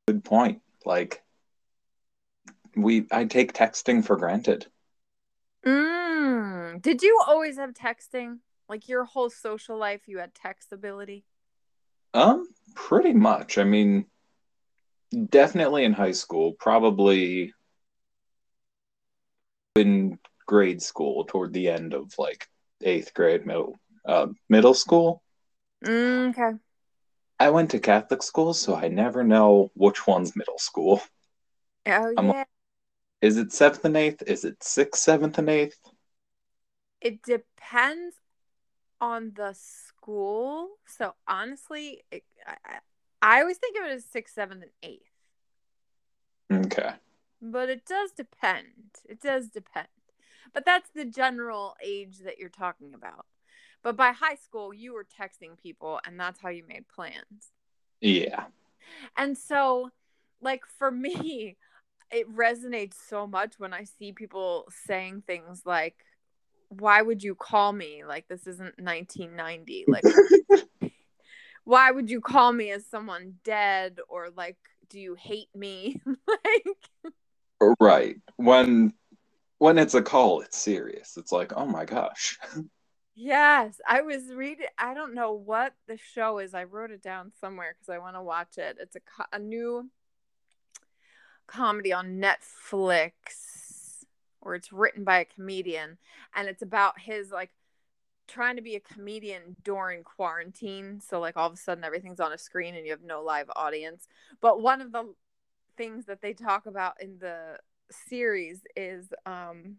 a 0.08 0.12
good 0.12 0.24
point. 0.24 0.62
Like 0.86 1.22
we 2.75 3.05
I 3.12 3.25
take 3.25 3.53
texting 3.53 4.03
for 4.03 4.15
granted. 4.17 4.67
Mm. 5.65 6.81
Did 6.81 7.03
you 7.03 7.22
always 7.27 7.58
have 7.58 7.74
texting? 7.74 8.39
Like 8.67 8.88
your 8.88 9.03
whole 9.03 9.29
social 9.29 9.77
life, 9.77 10.01
you 10.08 10.19
had 10.19 10.34
text 10.34 10.72
ability? 10.72 11.25
Um, 12.13 12.48
pretty 12.75 13.13
much. 13.13 13.58
I 13.58 13.63
mean, 13.63 14.05
definitely 15.30 15.84
in 15.84 15.94
high 15.94 16.12
school, 16.12 16.54
probably 16.54 17.54
in 19.75 20.20
grade 20.46 20.82
school 20.82 21.25
toward 21.25 21.54
the 21.54 21.70
end 21.70 21.94
of 21.94 22.13
like 22.18 22.48
eighth 22.84 23.13
grade, 23.13 23.46
middle 23.46 23.80
uh, 24.06 24.28
middle 24.50 24.74
school. 24.74 25.22
Mm, 25.86 26.30
okay. 26.30 26.58
I 27.39 27.50
went 27.51 27.72
to 27.72 27.80
Catholic 27.80 28.22
school, 28.22 28.54
so 28.54 28.75
I 28.75 28.89
never 28.89 29.24
know 29.24 29.72
which 29.75 30.06
one's 30.06 30.36
middle 30.36 30.58
school. 30.58 31.01
Oh 31.86 32.10
I'm- 32.18 32.28
yeah. 32.28 32.44
Is 33.22 33.38
it 33.38 33.51
seventh 33.51 33.84
and 33.84 33.98
eighth? 33.98 34.24
Is 34.28 34.46
it 34.46 34.63
sixth, 34.63 35.01
seventh, 35.01 35.38
and 35.38 35.50
eighth? 35.50 35.80
It 37.01 37.22
depends 37.22 38.16
on 39.01 39.34
the 39.36 39.54
school. 39.54 40.70
So 40.86 41.16
honestly, 41.28 42.04
it, 42.12 42.24
I, 42.46 42.80
I- 43.21 43.41
always 43.41 43.57
think 43.57 43.77
of 43.77 43.85
it 43.85 43.93
as 43.93 44.05
sixth, 44.05 44.35
seventh, 44.35 44.63
and 44.63 44.71
eighth. 44.83 45.11
Okay. 46.51 46.93
But 47.41 47.69
it 47.69 47.85
does 47.85 48.11
depend. 48.11 48.97
It 49.07 49.21
does 49.21 49.47
depend. 49.49 49.88
But 50.53 50.65
that's 50.65 50.89
the 50.89 51.05
general 51.05 51.75
age 51.83 52.19
that 52.19 52.39
you're 52.39 52.49
talking 52.49 52.93
about. 52.93 53.25
But 53.83 53.95
by 53.95 54.11
high 54.11 54.35
school, 54.35 54.73
you 54.73 54.93
were 54.93 55.05
texting 55.05 55.57
people, 55.61 55.99
and 56.05 56.19
that's 56.19 56.41
how 56.41 56.49
you 56.49 56.63
made 56.67 56.88
plans. 56.88 57.51
Yeah. 58.01 58.45
And 59.15 59.38
so, 59.38 59.91
like, 60.41 60.63
for 60.77 60.91
me, 60.91 61.57
it 62.11 62.33
resonates 62.33 62.95
so 63.07 63.27
much 63.27 63.59
when 63.59 63.73
I 63.73 63.83
see 63.83 64.11
people 64.11 64.67
saying 64.85 65.23
things 65.25 65.61
like, 65.65 65.95
why 66.69 67.01
would 67.01 67.23
you 67.23 67.35
call 67.35 67.71
me? 67.71 68.03
Like, 68.05 68.27
this 68.27 68.45
isn't 68.47 68.79
1990. 68.79 69.85
Like, 69.88 70.03
why 71.69 71.91
would 71.91 72.09
you 72.09 72.19
call 72.19 72.51
me 72.51 72.71
as 72.71 72.85
someone 72.88 73.35
dead? 73.43 73.99
Or, 74.09 74.29
like, 74.35 74.57
do 74.89 74.99
you 74.99 75.13
hate 75.13 75.49
me? 75.53 76.01
like, 76.27 76.99
Right. 77.79 78.15
When 78.38 78.93
when 79.59 79.77
it's 79.77 79.93
a 79.93 80.01
call, 80.01 80.41
it's 80.41 80.57
serious. 80.57 81.17
It's 81.17 81.31
like, 81.31 81.53
oh 81.55 81.65
my 81.65 81.85
gosh. 81.85 82.38
Yes, 83.21 83.81
I 83.85 83.99
was 83.99 84.33
reading. 84.33 84.67
I 84.77 84.93
don't 84.93 85.13
know 85.13 85.33
what 85.33 85.73
the 85.89 85.97
show 85.97 86.39
is. 86.39 86.53
I 86.53 86.63
wrote 86.63 86.91
it 86.91 87.03
down 87.03 87.33
somewhere 87.41 87.75
because 87.77 87.93
I 87.93 87.97
want 87.97 88.15
to 88.15 88.21
watch 88.21 88.57
it. 88.57 88.77
It's 88.79 88.95
a 88.95 89.01
co- 89.01 89.27
a 89.33 89.38
new 89.38 89.89
comedy 91.45 91.91
on 91.91 92.21
Netflix, 92.21 94.05
or 94.39 94.55
it's 94.55 94.71
written 94.71 95.03
by 95.03 95.19
a 95.19 95.25
comedian, 95.25 95.97
and 96.33 96.47
it's 96.47 96.61
about 96.61 96.97
his 96.97 97.29
like 97.29 97.51
trying 98.29 98.55
to 98.55 98.62
be 98.62 98.75
a 98.75 98.79
comedian 98.79 99.55
during 99.63 100.03
quarantine. 100.03 101.01
So 101.01 101.19
like 101.19 101.38
all 101.38 101.48
of 101.48 101.53
a 101.53 101.57
sudden 101.57 101.83
everything's 101.83 102.19
on 102.19 102.31
a 102.31 102.38
screen 102.38 102.75
and 102.75 102.86
you 102.86 102.91
have 102.91 103.03
no 103.03 103.21
live 103.24 103.50
audience. 103.55 104.07
But 104.41 104.62
one 104.62 104.81
of 104.81 104.91
the 104.91 105.13
things 105.77 106.05
that 106.05 106.21
they 106.21 106.33
talk 106.33 106.65
about 106.65 107.01
in 107.01 107.17
the 107.19 107.57
series 107.91 108.62
is 108.75 109.07
um 109.25 109.77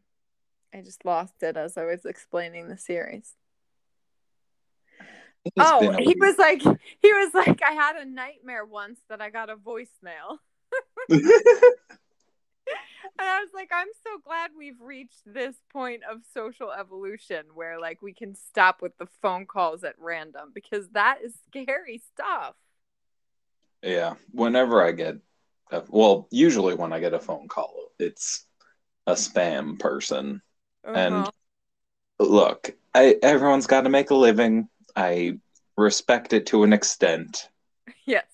I 0.75 0.83
just 0.83 1.05
lost 1.05 1.43
it 1.43 1.57
as 1.57 1.77
I 1.77 1.85
was 1.85 2.05
explaining 2.05 2.69
the 2.69 2.77
series. 2.77 3.35
Oh, 5.59 5.93
he 5.99 6.09
week. 6.09 6.21
was 6.21 6.39
like, 6.39 6.63
he 6.63 7.13
was 7.13 7.35
like, 7.35 7.61
I 7.63 7.73
had 7.73 7.97
a 7.97 8.05
nightmare 8.05 8.65
once 8.65 9.01
that 9.09 9.21
I 9.21 9.31
got 9.31 9.51
a 9.51 9.57
voicemail. 9.57 10.39
And 13.21 13.29
I 13.29 13.41
was 13.41 13.51
like, 13.55 13.71
I'm 13.73 13.89
so 14.03 14.19
glad 14.25 14.53
we've 14.57 14.81
reached 14.81 15.23
this 15.27 15.57
point 15.73 16.03
of 16.11 16.23
social 16.35 16.73
evolution 16.73 17.45
where 17.55 17.79
like 17.79 18.01
we 18.03 18.15
can 18.15 18.35
stop 18.35 18.81
with 18.83 18.97
the 18.99 19.07
phone 19.23 19.47
calls 19.47 19.85
at 19.85 19.95
random 19.99 20.53
because 20.55 20.89
that 20.91 21.19
is 21.23 21.35
scary 21.51 21.99
stuff. 22.15 22.55
yeah. 23.83 24.15
Whenever 24.33 24.83
I 24.85 24.93
get, 24.93 25.17
a, 25.71 25.83
well, 25.89 26.29
usually 26.31 26.75
when 26.75 26.93
I 26.93 27.01
get 27.01 27.15
a 27.15 27.21
phone 27.21 27.49
call, 27.49 27.75
it's 27.99 28.47
a 29.07 29.13
spam 29.13 29.79
person. 29.79 30.43
And 30.95 31.29
Uh-huh. 31.29 31.31
look, 32.19 32.77
I 32.95 33.17
everyone's 33.23 33.67
got 33.67 33.83
to 33.83 33.91
make 33.91 34.11
a 34.11 34.15
living. 34.15 34.69
I 34.97 35.39
respect 35.77 36.33
it 36.33 36.47
to 36.49 36.65
an 36.65 36.73
extent, 36.73 37.49
yes. 38.07 38.27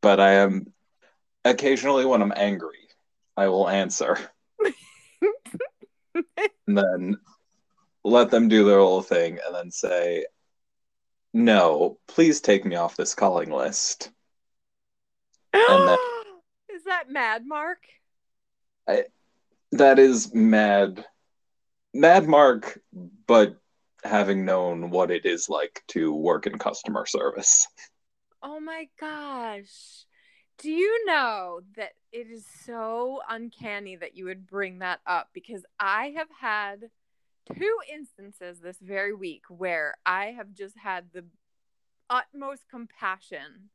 but 0.00 0.20
I 0.20 0.32
am 0.34 0.72
occasionally 1.44 2.04
when 2.06 2.22
I'm 2.22 2.32
angry, 2.36 2.81
I 3.36 3.48
will 3.48 3.68
answer 3.68 4.18
and 6.14 6.24
then 6.66 7.16
let 8.04 8.30
them 8.30 8.48
do 8.48 8.64
their 8.64 8.80
little 8.80 9.02
thing 9.02 9.38
and 9.44 9.54
then 9.54 9.70
say, 9.70 10.26
"No, 11.32 11.98
please 12.08 12.40
take 12.40 12.64
me 12.64 12.76
off 12.76 12.96
this 12.96 13.14
calling 13.14 13.50
list." 13.50 14.10
Then- 15.52 15.98
is 16.74 16.84
that 16.84 17.10
Mad 17.10 17.46
Mark? 17.46 17.78
That 19.72 19.98
is 19.98 20.34
mad, 20.34 21.06
mad 21.94 22.28
Mark, 22.28 22.78
but 23.26 23.56
having 24.04 24.44
known 24.44 24.90
what 24.90 25.10
it 25.10 25.24
is 25.24 25.48
like 25.48 25.82
to 25.88 26.12
work 26.12 26.46
in 26.46 26.58
customer 26.58 27.06
service. 27.06 27.66
Oh 28.42 28.60
my 28.60 28.88
gosh. 29.00 30.04
Do 30.58 30.70
you 30.70 31.04
know 31.06 31.60
that 31.76 31.92
it 32.12 32.28
is 32.28 32.46
so 32.64 33.20
uncanny 33.28 33.96
that 33.96 34.16
you 34.16 34.26
would 34.26 34.46
bring 34.46 34.78
that 34.78 35.00
up? 35.06 35.30
Because 35.32 35.64
I 35.80 36.14
have 36.16 36.28
had 36.40 36.90
two 37.56 37.78
instances 37.92 38.60
this 38.60 38.78
very 38.80 39.14
week 39.14 39.44
where 39.48 39.96
I 40.06 40.26
have 40.26 40.52
just 40.52 40.76
had 40.78 41.06
the 41.12 41.24
utmost 42.08 42.68
compassion 42.70 43.70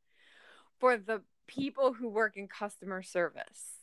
for 0.79 0.97
the 0.97 1.23
people 1.47 1.93
who 1.93 2.07
work 2.07 2.37
in 2.37 2.47
customer 2.47 3.01
service. 3.03 3.77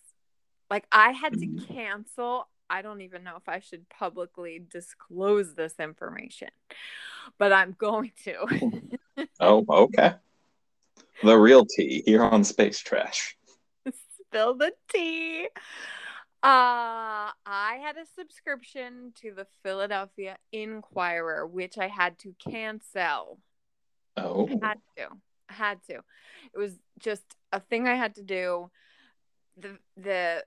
Like, 0.71 0.87
I 0.93 1.13
had 1.13 1.39
to 1.41 1.47
Mhm. 1.47 1.67
cancel. 1.69 2.49
I 2.71 2.83
don't 2.83 3.03
even 3.03 3.25
know 3.25 3.37
if 3.37 3.49
I 3.49 3.61
should 3.61 3.89
publicly 3.91 4.59
disclose 4.59 5.55
this 5.55 5.79
information, 5.79 6.49
but 7.39 7.53
I'm 7.53 7.73
going 7.73 8.13
to. 8.25 8.47
Oh, 9.41 9.65
okay. 9.69 10.15
The 11.23 11.37
real 11.37 11.65
tea 11.65 12.03
here 12.05 12.23
on 12.23 12.45
Space 12.45 12.81
Trash. 12.81 13.37
spill 14.29 14.55
the 14.55 14.73
tea. 14.93 15.49
Uh, 16.43 17.33
I 17.47 17.79
had 17.83 17.97
a 17.97 18.05
subscription 18.19 19.13
to 19.23 19.33
the 19.33 19.47
Philadelphia 19.63 20.37
Inquirer, 20.53 21.47
which 21.47 21.79
I 21.79 21.89
had 21.89 22.19
to 22.19 22.35
cancel. 22.39 23.39
Oh, 24.17 24.49
I 24.63 24.67
Had 24.67 24.79
to. 24.99 25.09
Had 25.49 25.79
to. 25.89 25.95
It 26.53 26.59
was 26.59 26.73
just 26.99 27.23
a 27.53 27.61
thing 27.61 27.89
I 27.89 27.95
had 27.95 28.17
to 28.17 28.23
do. 28.23 28.71
The 29.57 29.79
the 29.97 30.45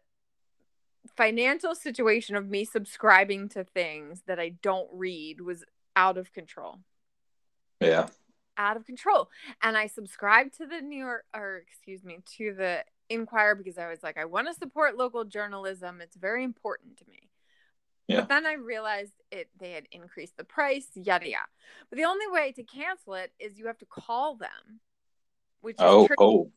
financial 1.15 1.73
situation 1.73 2.35
of 2.35 2.47
me 2.47 2.65
subscribing 2.65 3.49
to 3.49 3.63
things 3.63 4.21
that 4.27 4.39
I 4.39 4.49
don't 4.61 4.89
read 4.91 5.41
was 5.41 5.63
out 5.95 6.17
of 6.17 6.33
control. 6.33 6.79
yeah. 7.79 8.07
Out 8.57 8.77
of 8.77 8.85
control. 8.85 9.29
And 9.61 9.77
I 9.77 9.87
subscribed 9.87 10.57
to 10.57 10.65
the 10.65 10.81
New 10.81 10.97
York, 11.03 11.25
or 11.35 11.57
excuse 11.67 12.03
me, 12.03 12.19
to 12.37 12.53
the 12.53 12.83
Inquirer 13.09 13.55
because 13.55 13.77
I 13.77 13.87
was 13.89 14.03
like, 14.03 14.17
I 14.17 14.25
want 14.25 14.47
to 14.47 14.53
support 14.53 14.97
local 14.97 15.23
journalism. 15.23 16.01
It's 16.01 16.15
very 16.17 16.43
important 16.43 16.97
to 16.97 17.05
me. 17.09 17.29
Yeah. 18.07 18.21
But 18.21 18.29
then 18.29 18.45
I 18.45 18.53
realized 18.53 19.13
it 19.31 19.49
they 19.59 19.71
had 19.71 19.87
increased 19.91 20.37
the 20.37 20.43
price, 20.43 20.87
yada 20.95 21.29
yada. 21.29 21.45
But 21.89 21.97
the 21.97 22.05
only 22.05 22.27
way 22.29 22.51
to 22.53 22.63
cancel 22.63 23.13
it 23.15 23.31
is 23.39 23.57
you 23.59 23.67
have 23.67 23.77
to 23.79 23.85
call 23.85 24.35
them, 24.35 24.79
which 25.61 25.75
is 25.75 25.81
Oh, 25.81 26.07
tricky. 26.07 26.17
oh, 26.23 26.51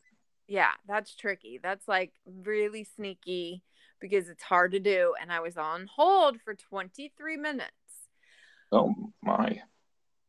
Yeah, 0.47 0.71
that's 0.87 1.15
tricky. 1.15 1.59
That's 1.61 1.87
like 1.87 2.13
really 2.25 2.83
sneaky 2.85 3.63
because 3.99 4.29
it's 4.29 4.43
hard 4.43 4.71
to 4.71 4.79
do. 4.79 5.13
And 5.21 5.31
I 5.31 5.41
was 5.41 5.57
on 5.57 5.87
hold 5.93 6.39
for 6.41 6.53
23 6.55 7.37
minutes. 7.37 7.71
oh 8.71 8.93
my. 9.21 9.61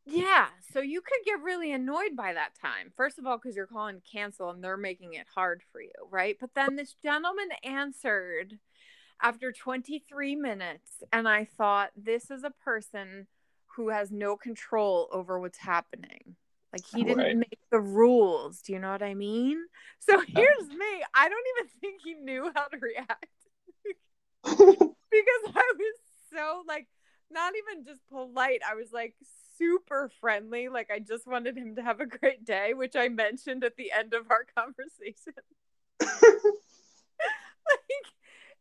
Yeah, 0.04 0.48
so 0.72 0.80
you 0.80 1.00
could 1.00 1.24
get 1.24 1.42
really 1.42 1.72
annoyed 1.72 2.16
by 2.16 2.32
that 2.32 2.54
time. 2.60 2.92
First 2.96 3.18
of 3.18 3.26
all, 3.26 3.38
because 3.38 3.54
you're 3.54 3.66
calling 3.68 4.02
cancel 4.10 4.50
and 4.50 4.62
they're 4.62 4.76
making 4.76 5.14
it 5.14 5.26
hard 5.32 5.62
for 5.70 5.80
you, 5.80 5.92
right? 6.10 6.36
But 6.40 6.54
then 6.54 6.74
this 6.76 6.94
gentleman 7.02 7.50
answered 7.62 8.58
after 9.22 9.52
23 9.52 10.36
minutes, 10.36 11.02
and 11.12 11.28
I 11.28 11.44
thought, 11.44 11.90
this 11.96 12.30
is 12.30 12.44
a 12.44 12.50
person 12.50 13.28
who 13.76 13.90
has 13.90 14.10
no 14.12 14.36
control 14.36 15.08
over 15.12 15.38
what's 15.40 15.58
happening. 15.58 16.36
Like 16.72 16.86
he 16.86 17.04
didn't 17.04 17.18
Right. 17.18 17.36
make 17.38 17.60
the 17.70 17.80
rules. 17.80 18.62
Do 18.62 18.72
you 18.72 18.80
know 18.80 18.92
what 18.92 19.02
I 19.02 19.14
mean? 19.14 19.64
So 20.00 20.20
here's 20.26 20.68
me. 20.70 21.04
I 21.14 21.28
don't 21.28 21.46
even 21.58 21.70
think 21.80 22.00
he 22.04 22.14
knew 22.14 22.50
how 22.54 22.64
to 22.66 22.78
react 22.78 23.26
because 25.10 25.54
I 25.54 25.72
was 25.78 25.96
so 26.32 26.62
like 26.66 26.86
not 27.32 27.52
even 27.56 27.84
just 27.84 28.00
polite. 28.08 28.60
I 28.68 28.74
was 28.74 28.92
like 28.92 29.14
super 29.58 30.10
friendly. 30.20 30.68
Like 30.68 30.90
I 30.92 30.98
just 30.98 31.26
wanted 31.26 31.56
him 31.56 31.76
to 31.76 31.82
have 31.82 32.00
a 32.00 32.06
great 32.06 32.44
day, 32.44 32.74
which 32.74 32.96
I 32.96 33.08
mentioned 33.08 33.64
at 33.64 33.76
the 33.76 33.92
end 33.92 34.14
of 34.14 34.30
our 34.30 34.44
conversation. 34.56 35.34
like 36.00 36.10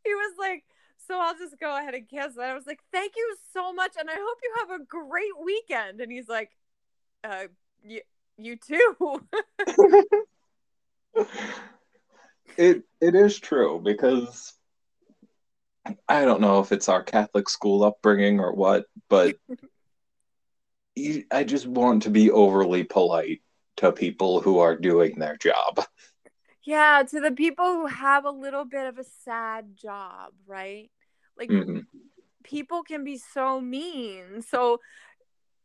he 0.04 0.14
was 0.14 0.34
like, 0.40 0.64
So 1.08 1.20
I'll 1.20 1.38
just 1.38 1.60
go 1.60 1.78
ahead 1.78 1.94
and 1.94 2.10
cancel. 2.10 2.42
And 2.42 2.52
I 2.52 2.56
was 2.56 2.68
like, 2.68 2.80
thank 2.92 3.14
you 3.16 3.36
so 3.54 3.74
much. 3.74 3.94
And 4.00 4.10
I 4.10 4.16
hope 4.16 4.38
you 4.44 4.54
have 4.60 4.82
a 4.82 4.84
great 4.86 5.38
weekend. 5.44 6.02
And 6.02 6.12
he's 6.12 6.30
like, 6.30 6.52
uh, 7.24 7.48
you, 7.84 8.02
you 8.38 8.56
too. 8.58 9.28
it 12.58 12.84
it 13.00 13.16
is 13.16 13.40
true 13.40 13.82
because 13.84 14.54
I 16.08 16.26
don't 16.26 16.42
know 16.42 16.60
if 16.60 16.72
it's 16.72 16.90
our 16.90 17.04
Catholic 17.04 17.50
school 17.50 17.84
upbringing 17.84 18.40
or 18.40 18.54
what, 18.54 18.86
but 19.10 19.36
you, 20.96 21.24
I 21.32 21.44
just 21.44 21.68
want 21.68 22.04
to 22.04 22.10
be 22.10 22.32
overly 22.32 22.84
polite 22.84 23.42
to 23.78 23.92
people 23.92 24.42
who 24.42 24.60
are 24.60 24.76
doing 24.76 25.18
their 25.18 25.38
job. 25.38 25.84
Yeah, 26.64 27.04
to 27.10 27.20
the 27.20 27.32
people 27.32 27.66
who 27.66 27.88
have 27.88 28.26
a 28.26 28.30
little 28.32 28.66
bit 28.66 28.86
of 28.86 28.98
a 29.00 29.04
sad 29.04 29.76
job, 29.76 30.34
right? 30.46 30.92
Like 31.38 31.50
hmm 31.50 31.82
people 32.44 32.84
can 32.84 33.04
be 33.04 33.18
so 33.18 33.62
mean. 33.62 34.42
So 34.42 34.80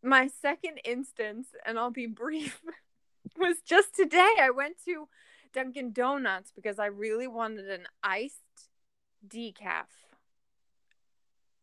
my 0.03 0.29
second 0.29 0.81
instance, 0.85 1.49
and 1.67 1.79
I'll 1.79 1.91
be 1.91 2.07
brief, 2.09 2.61
was 3.39 3.59
just 3.67 3.95
today. 3.95 4.35
I 4.41 4.51
went 4.51 4.77
to 4.87 5.09
Dunkin' 5.55 5.93
Donuts 5.93 6.53
because 6.55 6.79
I 6.79 6.87
really 6.87 7.29
wanted 7.29 7.71
an 7.71 7.87
iced 8.03 8.43
decaf. 9.27 9.87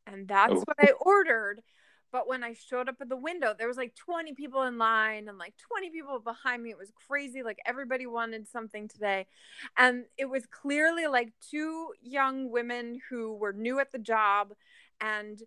And 0.06 0.28
that's 0.28 0.54
Oh. 0.54 0.64
what 0.66 0.78
I 0.80 0.92
ordered. 0.92 1.64
But 2.12 2.28
when 2.28 2.44
I 2.44 2.54
showed 2.54 2.90
up 2.90 3.02
at 3.02 3.10
the 3.10 3.18
window, 3.18 3.56
there 3.58 3.68
was 3.68 3.78
like 3.78 3.96
20 3.96 4.34
people 4.36 4.62
in 4.64 4.78
line 4.78 5.28
and 5.28 5.40
like 5.40 5.56
20 5.58 5.90
people 5.90 6.20
behind 6.20 6.62
me. 6.62 6.70
It 6.70 6.78
was 6.78 6.92
crazy. 7.08 7.42
Like 7.42 7.58
everybody 7.66 8.06
wanted 8.06 8.48
something 8.48 8.88
today. 8.88 9.26
And 9.78 10.06
it 10.16 10.26
was 10.26 10.46
clearly 10.46 11.08
like 11.08 11.34
two 11.50 11.94
young 12.02 12.52
women 12.52 13.00
who 13.10 13.34
were 13.34 13.52
new 13.54 13.80
at 13.80 13.92
the 13.92 13.98
job 13.98 14.54
and 15.02 15.42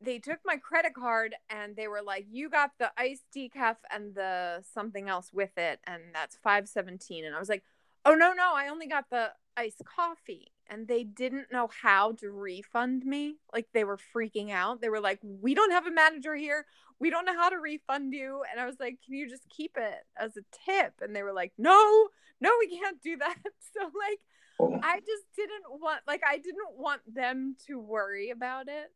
they 0.00 0.18
took 0.18 0.40
my 0.44 0.56
credit 0.56 0.94
card 0.94 1.34
and 1.50 1.76
they 1.76 1.88
were 1.88 2.02
like, 2.02 2.26
"You 2.30 2.50
got 2.50 2.72
the 2.78 2.92
iced 2.98 3.24
decaf 3.34 3.76
and 3.90 4.14
the 4.14 4.62
something 4.72 5.08
else 5.08 5.32
with 5.32 5.56
it, 5.56 5.80
and 5.84 6.02
that's 6.14 6.36
five 6.36 6.68
seventeen. 6.68 7.24
And 7.24 7.34
I 7.34 7.38
was 7.38 7.48
like, 7.48 7.64
"Oh 8.04 8.14
no, 8.14 8.32
no, 8.32 8.52
I 8.54 8.68
only 8.68 8.86
got 8.86 9.10
the 9.10 9.32
iced 9.56 9.82
coffee." 9.84 10.53
And 10.68 10.88
they 10.88 11.04
didn't 11.04 11.52
know 11.52 11.68
how 11.82 12.12
to 12.12 12.30
refund 12.30 13.04
me. 13.04 13.36
Like 13.52 13.68
they 13.72 13.84
were 13.84 13.98
freaking 14.14 14.50
out. 14.50 14.80
They 14.80 14.88
were 14.88 15.00
like, 15.00 15.20
"We 15.22 15.54
don't 15.54 15.72
have 15.72 15.86
a 15.86 15.90
manager 15.90 16.34
here. 16.34 16.66
We 16.98 17.10
don't 17.10 17.26
know 17.26 17.34
how 17.36 17.50
to 17.50 17.56
refund 17.58 18.14
you." 18.14 18.42
And 18.50 18.60
I 18.60 18.66
was 18.66 18.76
like, 18.80 18.98
"Can 19.04 19.14
you 19.14 19.28
just 19.28 19.48
keep 19.50 19.76
it 19.76 20.06
as 20.16 20.36
a 20.36 20.44
tip?" 20.66 20.94
And 21.00 21.14
they 21.14 21.22
were 21.22 21.32
like, 21.34 21.52
"No, 21.58 22.08
no, 22.40 22.50
we 22.58 22.68
can't 22.78 23.00
do 23.02 23.16
that." 23.18 23.36
So 23.74 23.82
like, 23.84 24.20
Oh. 24.60 24.78
I 24.82 25.00
just 25.00 25.24
didn't 25.36 25.64
want 25.80 26.00
like 26.06 26.22
I 26.26 26.38
didn't 26.38 26.76
want 26.76 27.02
them 27.12 27.56
to 27.66 27.78
worry 27.80 28.30
about 28.30 28.68
it 28.68 28.92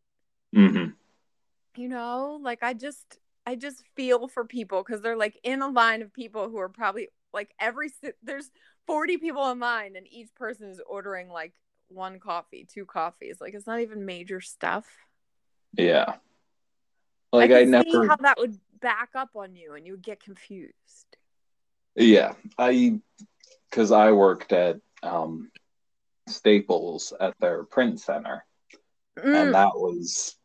Mm-hmm. 0.54 0.90
you 1.76 1.88
know 1.88 2.38
like 2.42 2.62
i 2.62 2.72
just 2.72 3.18
i 3.46 3.54
just 3.54 3.83
feel 3.94 4.28
for 4.28 4.44
people 4.44 4.83
because 4.83 5.02
they're 5.02 5.16
like 5.16 5.38
in 5.42 5.62
a 5.62 5.68
line 5.68 6.02
of 6.02 6.12
people 6.12 6.48
who 6.48 6.59
are 6.59 6.68
probably 6.68 7.09
like 7.33 7.50
every 7.61 7.90
there's 8.22 8.50
40 8.88 9.18
people 9.18 9.48
in 9.51 9.61
line 9.61 9.94
and 9.94 10.07
each 10.11 10.35
person 10.35 10.68
is 10.68 10.81
ordering 10.85 11.29
like 11.29 11.53
one 11.88 12.18
coffee 12.18 12.66
two 12.68 12.85
coffees. 12.85 13.40
Like 13.40 13.55
it's 13.55 13.66
not 13.66 13.81
even 13.81 14.05
major 14.05 14.40
stuff. 14.40 14.87
Yeah. 15.74 16.14
Like 17.33 17.53
I, 17.53 17.64
see 17.64 17.70
never 17.70 18.09
how 18.09 18.16
that 18.16 18.38
would 18.38 18.59
back 18.81 19.11
up 19.14 19.31
on 19.37 19.55
you 19.55 19.74
and 19.74 19.87
you 19.87 19.92
would 19.92 20.03
get 20.03 20.20
confused. 20.20 20.74
Yeah, 21.94 22.33
I 22.59 23.01
because 23.70 23.92
I 23.92 24.12
worked 24.12 24.53
at 24.53 24.81
um, 25.03 25.51
Staples 26.27 27.12
at 27.20 27.35
their 27.40 27.64
print 27.64 28.01
center, 28.01 28.44
Mm, 29.24 29.42
and 29.42 29.55
that 29.55 29.72
was 29.74 30.37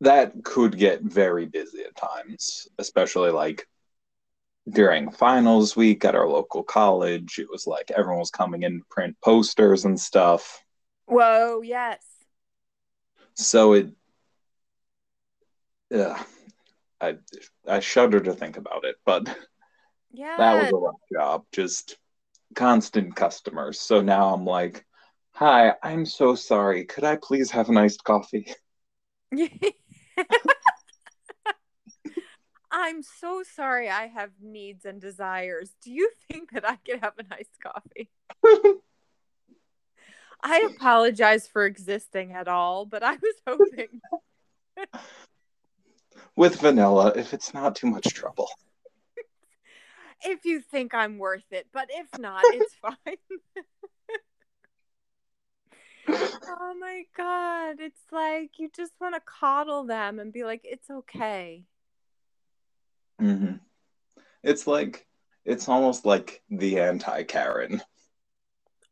that 0.00 0.32
could 0.44 0.78
get 0.78 1.02
very 1.02 1.46
busy 1.46 1.82
at 1.82 1.96
times, 1.96 2.68
especially 2.78 3.30
like 3.30 3.68
during 4.70 5.10
finals 5.10 5.76
week 5.76 6.04
at 6.04 6.14
our 6.14 6.28
local 6.28 6.62
college. 6.62 7.38
It 7.38 7.48
was 7.50 7.66
like 7.66 7.90
everyone 7.90 8.20
was 8.20 8.30
coming 8.30 8.62
in 8.62 8.80
to 8.80 8.84
print 8.90 9.16
posters 9.22 9.84
and 9.84 9.98
stuff, 10.00 10.62
whoa 11.06 11.62
yes 11.62 12.04
so 13.34 13.72
it. 13.74 13.90
Yeah, 15.90 16.22
I 17.00 17.16
I 17.66 17.80
shudder 17.80 18.20
to 18.20 18.32
think 18.34 18.56
about 18.56 18.84
it, 18.84 18.96
but 19.04 19.26
yeah 20.12 20.36
that 20.38 20.54
was 20.54 20.70
a 20.72 20.76
rough 20.76 20.94
job. 21.12 21.44
Just 21.52 21.98
constant 22.54 23.16
customers. 23.16 23.80
So 23.80 24.00
now 24.00 24.32
I'm 24.34 24.44
like, 24.44 24.84
hi, 25.32 25.74
I'm 25.82 26.06
so 26.06 26.34
sorry. 26.34 26.84
Could 26.84 27.04
I 27.04 27.16
please 27.16 27.50
have 27.50 27.68
an 27.68 27.76
iced 27.76 28.04
coffee? 28.04 28.52
I'm 32.70 33.02
so 33.02 33.42
sorry 33.42 33.88
I 33.88 34.06
have 34.06 34.30
needs 34.40 34.84
and 34.84 35.00
desires. 35.00 35.74
Do 35.82 35.92
you 35.92 36.10
think 36.30 36.52
that 36.52 36.68
I 36.68 36.76
could 36.76 37.00
have 37.00 37.18
an 37.18 37.26
iced 37.30 37.60
coffee? 37.62 38.10
I 40.42 40.68
apologize 40.74 41.46
for 41.46 41.66
existing 41.66 42.32
at 42.32 42.48
all, 42.48 42.86
but 42.86 43.02
I 43.02 43.12
was 43.12 43.34
hoping. 43.46 44.00
With 46.36 46.60
vanilla, 46.60 47.12
if 47.16 47.34
it's 47.34 47.52
not 47.52 47.76
too 47.76 47.88
much 47.88 48.14
trouble. 48.14 48.48
if 50.24 50.44
you 50.44 50.60
think 50.60 50.94
I'm 50.94 51.18
worth 51.18 51.44
it, 51.50 51.66
but 51.72 51.88
if 51.90 52.18
not, 52.18 52.42
it's 52.46 52.74
fine. 52.76 53.16
oh 56.08 56.74
my 56.80 57.02
god, 57.16 57.76
it's 57.80 58.00
like 58.10 58.58
you 58.58 58.70
just 58.74 58.92
want 59.00 59.14
to 59.14 59.20
coddle 59.20 59.84
them 59.84 60.18
and 60.18 60.32
be 60.32 60.44
like, 60.44 60.62
it's 60.64 60.88
okay. 60.88 61.64
Hmm 63.20 63.52
It's 64.42 64.66
like, 64.66 65.06
it's 65.44 65.68
almost 65.68 66.06
like 66.06 66.42
the 66.50 66.80
anti 66.80 67.22
Karen. 67.24 67.82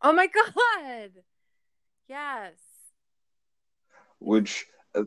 Oh 0.03 0.13
my 0.13 0.27
god. 0.67 1.11
Yes. 2.09 2.55
which 4.19 4.67
uh, 4.95 5.03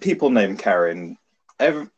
people 0.00 0.30
named 0.30 0.58
Karen. 0.58 1.16
Ev- 1.58 1.90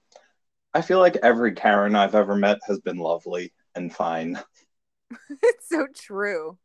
I 0.74 0.82
feel 0.82 0.98
like 1.00 1.16
every 1.16 1.52
Karen 1.54 1.94
I've 1.96 2.14
ever 2.14 2.36
met 2.36 2.58
has 2.66 2.78
been 2.80 2.98
lovely 2.98 3.52
and 3.74 3.94
fine. 3.94 4.38
it's 5.42 5.68
so 5.68 5.86
true. 5.94 6.58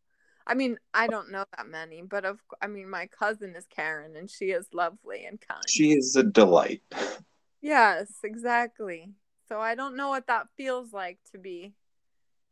I 0.48 0.54
mean, 0.54 0.78
I 0.94 1.08
don't 1.08 1.32
know 1.32 1.46
that 1.58 1.68
many, 1.68 2.04
but 2.04 2.24
of 2.26 2.40
I 2.62 2.68
mean, 2.68 2.90
my 2.90 3.08
cousin 3.08 3.56
is 3.56 3.66
Karen 3.68 4.16
and 4.16 4.30
she 4.30 4.46
is 4.46 4.68
lovely 4.74 5.26
and 5.26 5.42
kind. 5.42 5.64
She 5.68 5.94
is 5.94 6.16
a 6.16 6.24
delight. 6.24 6.84
Yes, 7.66 8.20
exactly. 8.24 9.10
So 9.50 9.60
I 9.60 9.74
don't 9.74 9.98
know 9.98 10.10
what 10.10 10.28
that 10.28 10.50
feels 10.56 10.94
like 10.94 11.18
to 11.32 11.40
be 11.40 11.74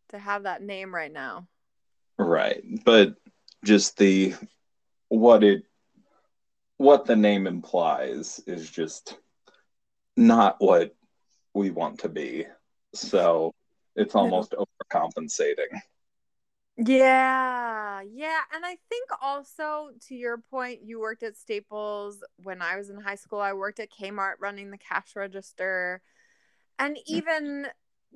to 0.10 0.18
have 0.18 0.44
that 0.44 0.64
name 0.64 0.94
right 0.94 1.14
now. 1.14 1.48
Right. 2.18 2.64
But 2.84 3.14
just 3.64 3.96
the 3.98 4.34
what 5.10 5.44
it 5.44 5.66
what 6.78 7.06
the 7.06 7.16
name 7.16 7.46
implies 7.46 8.42
is 8.48 8.68
just 8.68 9.20
not 10.18 10.56
what 10.58 10.96
we 11.54 11.70
want 11.70 12.00
to 12.00 12.10
be. 12.10 12.48
So 12.96 13.54
it's 13.96 14.16
almost 14.16 14.56
overcompensating. 14.92 15.80
Yeah, 16.78 17.73
Uh, 17.94 18.02
yeah. 18.12 18.40
And 18.54 18.66
I 18.66 18.78
think 18.90 19.10
also 19.22 19.90
to 20.08 20.16
your 20.16 20.38
point, 20.38 20.82
you 20.84 21.00
worked 21.00 21.24
at 21.24 21.38
Staples. 21.38 22.24
When 22.42 22.62
I 22.62 22.76
was 22.78 22.90
in 22.90 23.00
high 23.00 23.16
school, 23.16 23.40
I 23.40 23.54
worked 23.54 23.80
at 23.80 23.92
Kmart 23.92 24.36
running 24.40 24.72
the 24.72 24.78
cash 24.78 25.16
register. 25.16 26.02
And 26.80 26.96
mm-hmm. 26.96 27.16
even 27.16 27.68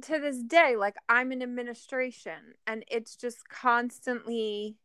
to 0.04 0.20
this 0.20 0.42
day, 0.42 0.76
like 0.78 0.96
I'm 1.08 1.32
in 1.32 1.44
administration 1.44 2.56
and 2.66 2.86
it's 2.90 3.16
just 3.16 3.50
constantly 3.50 4.78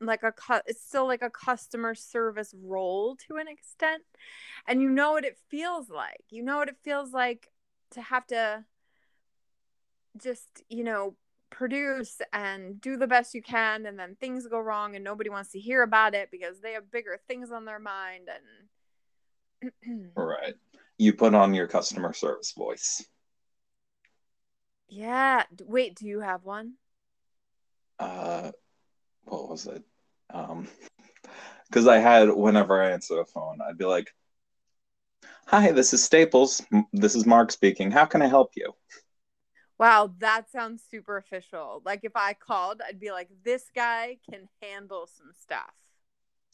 like 0.00 0.22
a 0.22 0.32
cu- 0.32 0.62
it's 0.66 0.84
still 0.86 1.06
like 1.06 1.22
a 1.22 1.30
customer 1.30 1.94
service 1.94 2.54
role 2.62 3.16
to 3.28 3.36
an 3.36 3.48
extent. 3.48 4.02
And 4.68 4.80
you 4.80 4.90
know 4.90 5.12
what 5.12 5.24
it 5.24 5.38
feels 5.48 5.90
like. 5.90 6.24
You 6.30 6.42
know 6.42 6.58
what 6.58 6.68
it 6.68 6.76
feels 6.84 7.12
like 7.12 7.50
to 7.92 8.00
have 8.00 8.26
to 8.28 8.64
just, 10.20 10.62
you 10.68 10.84
know, 10.84 11.16
produce 11.54 12.20
and 12.32 12.80
do 12.80 12.96
the 12.96 13.06
best 13.06 13.32
you 13.34 13.40
can 13.42 13.86
and 13.86 13.98
then 13.98 14.16
things 14.16 14.46
go 14.48 14.58
wrong 14.58 14.96
and 14.96 15.04
nobody 15.04 15.30
wants 15.30 15.52
to 15.52 15.60
hear 15.60 15.82
about 15.82 16.14
it 16.14 16.28
because 16.30 16.60
they 16.60 16.72
have 16.72 16.90
bigger 16.90 17.18
things 17.28 17.52
on 17.52 17.64
their 17.64 17.78
mind 17.78 18.28
and 19.62 20.12
Right. 20.16 20.54
You 20.98 21.12
put 21.14 21.34
on 21.34 21.54
your 21.54 21.66
customer 21.68 22.12
service 22.12 22.52
voice. 22.52 23.04
yeah. 24.88 25.44
Wait 25.64 25.94
do 25.94 26.06
you 26.06 26.20
have 26.20 26.44
one? 26.44 26.74
Uh 27.98 28.50
what 29.24 29.48
was 29.48 29.66
it? 29.66 29.82
Um 30.30 30.68
because 31.68 31.86
i 31.86 31.98
had 31.98 32.28
whenever 32.30 32.82
i 32.82 32.90
answer 32.90 33.16
the 33.16 33.24
phone 33.24 33.58
i'd 33.68 33.78
be 33.78 33.84
like 33.84 34.08
hi 35.46 35.72
this 35.72 35.92
is 35.92 36.04
staples. 36.04 36.62
This 36.92 37.14
is 37.14 37.26
mark 37.26 37.50
speaking. 37.52 37.90
How 37.90 38.04
can 38.04 38.22
i 38.22 38.26
help 38.26 38.50
you 38.56 38.74
wow 39.78 40.12
that 40.18 40.50
sounds 40.50 40.82
super 40.90 41.16
official 41.16 41.82
like 41.84 42.00
if 42.02 42.12
i 42.14 42.32
called 42.32 42.80
i'd 42.88 43.00
be 43.00 43.10
like 43.10 43.28
this 43.44 43.64
guy 43.74 44.16
can 44.30 44.48
handle 44.62 45.08
some 45.16 45.32
stuff 45.40 45.72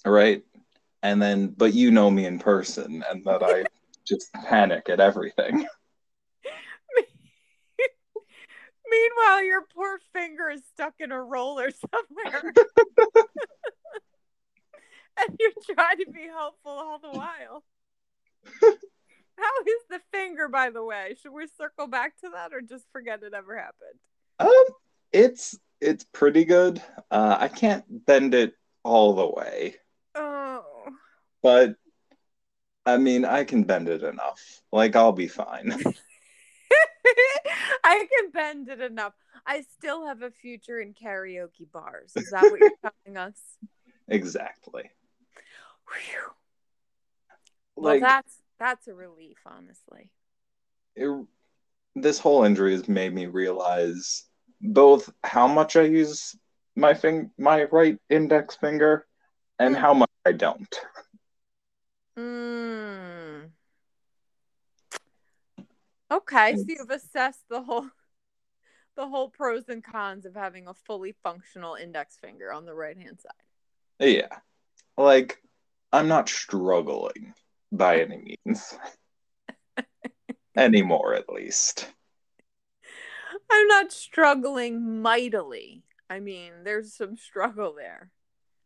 right? 0.04 0.42
And 1.02 1.20
then, 1.20 1.48
but 1.56 1.74
you 1.74 1.90
know 1.90 2.10
me 2.10 2.26
in 2.26 2.38
person, 2.38 3.02
and 3.10 3.24
that 3.24 3.42
I 3.42 3.64
just 4.06 4.32
panic 4.32 4.88
at 4.88 5.00
everything. 5.00 5.66
Meanwhile, 8.90 9.44
your 9.44 9.62
poor 9.74 9.98
finger 10.12 10.50
is 10.50 10.62
stuck 10.72 10.94
in 10.98 11.12
a 11.12 11.22
roller 11.22 11.70
somewhere. 11.70 12.52
and 15.16 15.38
you're 15.38 15.52
trying 15.74 15.98
to 15.98 16.10
be 16.12 16.26
helpful 16.26 16.72
all 16.72 16.98
the 16.98 17.10
while. 17.10 17.62
How 19.40 19.62
is 19.62 19.82
the 19.88 20.00
finger, 20.12 20.48
by 20.48 20.70
the 20.70 20.84
way? 20.84 21.16
Should 21.20 21.32
we 21.32 21.46
circle 21.46 21.86
back 21.86 22.18
to 22.20 22.30
that 22.34 22.52
or 22.52 22.60
just 22.60 22.84
forget 22.92 23.22
it 23.22 23.32
ever 23.34 23.56
happened? 23.56 23.98
Um, 24.38 24.74
it's 25.12 25.58
it's 25.80 26.04
pretty 26.04 26.44
good. 26.44 26.82
Uh, 27.10 27.36
I 27.40 27.48
can't 27.48 27.84
bend 28.06 28.34
it 28.34 28.54
all 28.82 29.14
the 29.14 29.26
way. 29.26 29.76
Oh. 30.14 30.64
But 31.42 31.76
I 32.84 32.98
mean, 32.98 33.24
I 33.24 33.44
can 33.44 33.62
bend 33.62 33.88
it 33.88 34.02
enough. 34.02 34.62
Like 34.72 34.94
I'll 34.94 35.12
be 35.12 35.28
fine. 35.28 35.72
I 37.84 38.06
can 38.06 38.30
bend 38.30 38.68
it 38.68 38.80
enough. 38.80 39.14
I 39.46 39.62
still 39.62 40.06
have 40.06 40.22
a 40.22 40.30
future 40.30 40.80
in 40.80 40.94
karaoke 40.94 41.70
bars. 41.72 42.12
Is 42.16 42.30
that 42.30 42.50
what 42.50 42.60
you're 42.60 42.70
telling 43.06 43.16
us? 43.16 43.38
Exactly. 44.08 44.90
Whew. 45.86 46.20
Well, 47.76 47.94
like, 47.94 48.02
that's 48.02 48.39
that's 48.60 48.86
a 48.86 48.94
relief, 48.94 49.38
honestly. 49.46 50.10
It, 50.94 51.26
this 51.96 52.20
whole 52.20 52.44
injury 52.44 52.72
has 52.72 52.88
made 52.88 53.12
me 53.12 53.26
realize 53.26 54.24
both 54.60 55.10
how 55.24 55.48
much 55.48 55.74
I 55.74 55.82
use 55.82 56.36
my 56.76 56.94
fing- 56.94 57.32
my 57.38 57.64
right 57.64 57.98
index 58.08 58.54
finger 58.56 59.06
and 59.58 59.74
mm. 59.74 59.78
how 59.78 59.94
much 59.94 60.10
I 60.24 60.32
don't. 60.32 60.80
Mm. 62.18 63.50
Okay, 66.12 66.56
so 66.56 66.64
you've 66.68 66.90
assessed 66.90 67.44
the 67.48 67.62
whole 67.62 67.86
the 68.96 69.08
whole 69.08 69.30
pros 69.30 69.68
and 69.68 69.82
cons 69.82 70.26
of 70.26 70.34
having 70.34 70.68
a 70.68 70.74
fully 70.74 71.14
functional 71.22 71.76
index 71.76 72.18
finger 72.20 72.52
on 72.52 72.66
the 72.66 72.74
right 72.74 72.98
hand 72.98 73.20
side. 73.20 74.06
Yeah. 74.06 74.38
Like 74.98 75.38
I'm 75.92 76.08
not 76.08 76.28
struggling 76.28 77.32
by 77.72 78.00
any 78.00 78.38
means. 78.44 78.76
Anymore 80.56 81.14
at 81.14 81.28
least. 81.28 81.88
I'm 83.50 83.66
not 83.68 83.92
struggling 83.92 85.00
mightily. 85.02 85.82
I 86.08 86.20
mean, 86.20 86.52
there's 86.64 86.94
some 86.94 87.16
struggle 87.16 87.74
there. 87.76 88.10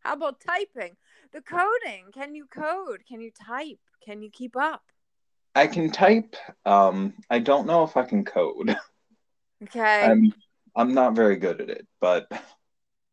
How 0.01 0.15
about 0.15 0.41
typing? 0.41 0.97
The 1.33 1.41
coding. 1.41 2.07
Can 2.13 2.35
you 2.35 2.47
code? 2.47 3.03
Can 3.09 3.21
you 3.21 3.31
type? 3.31 3.79
Can 4.05 4.23
you 4.23 4.31
keep 4.31 4.57
up? 4.57 4.83
I 5.55 5.67
can 5.67 5.91
type. 5.91 6.37
Um, 6.65 7.15
I 7.31 7.39
don't 7.39 7.67
know 7.67 7.85
if 7.85 7.97
I 7.97 8.05
can 8.05 8.25
code. 8.25 8.77
Okay. 9.63 10.05
I'm 10.05 10.33
I'm 10.77 10.95
not 10.95 11.15
very 11.15 11.37
good 11.37 11.61
at 11.61 11.71
it, 11.71 11.87
but 12.01 12.27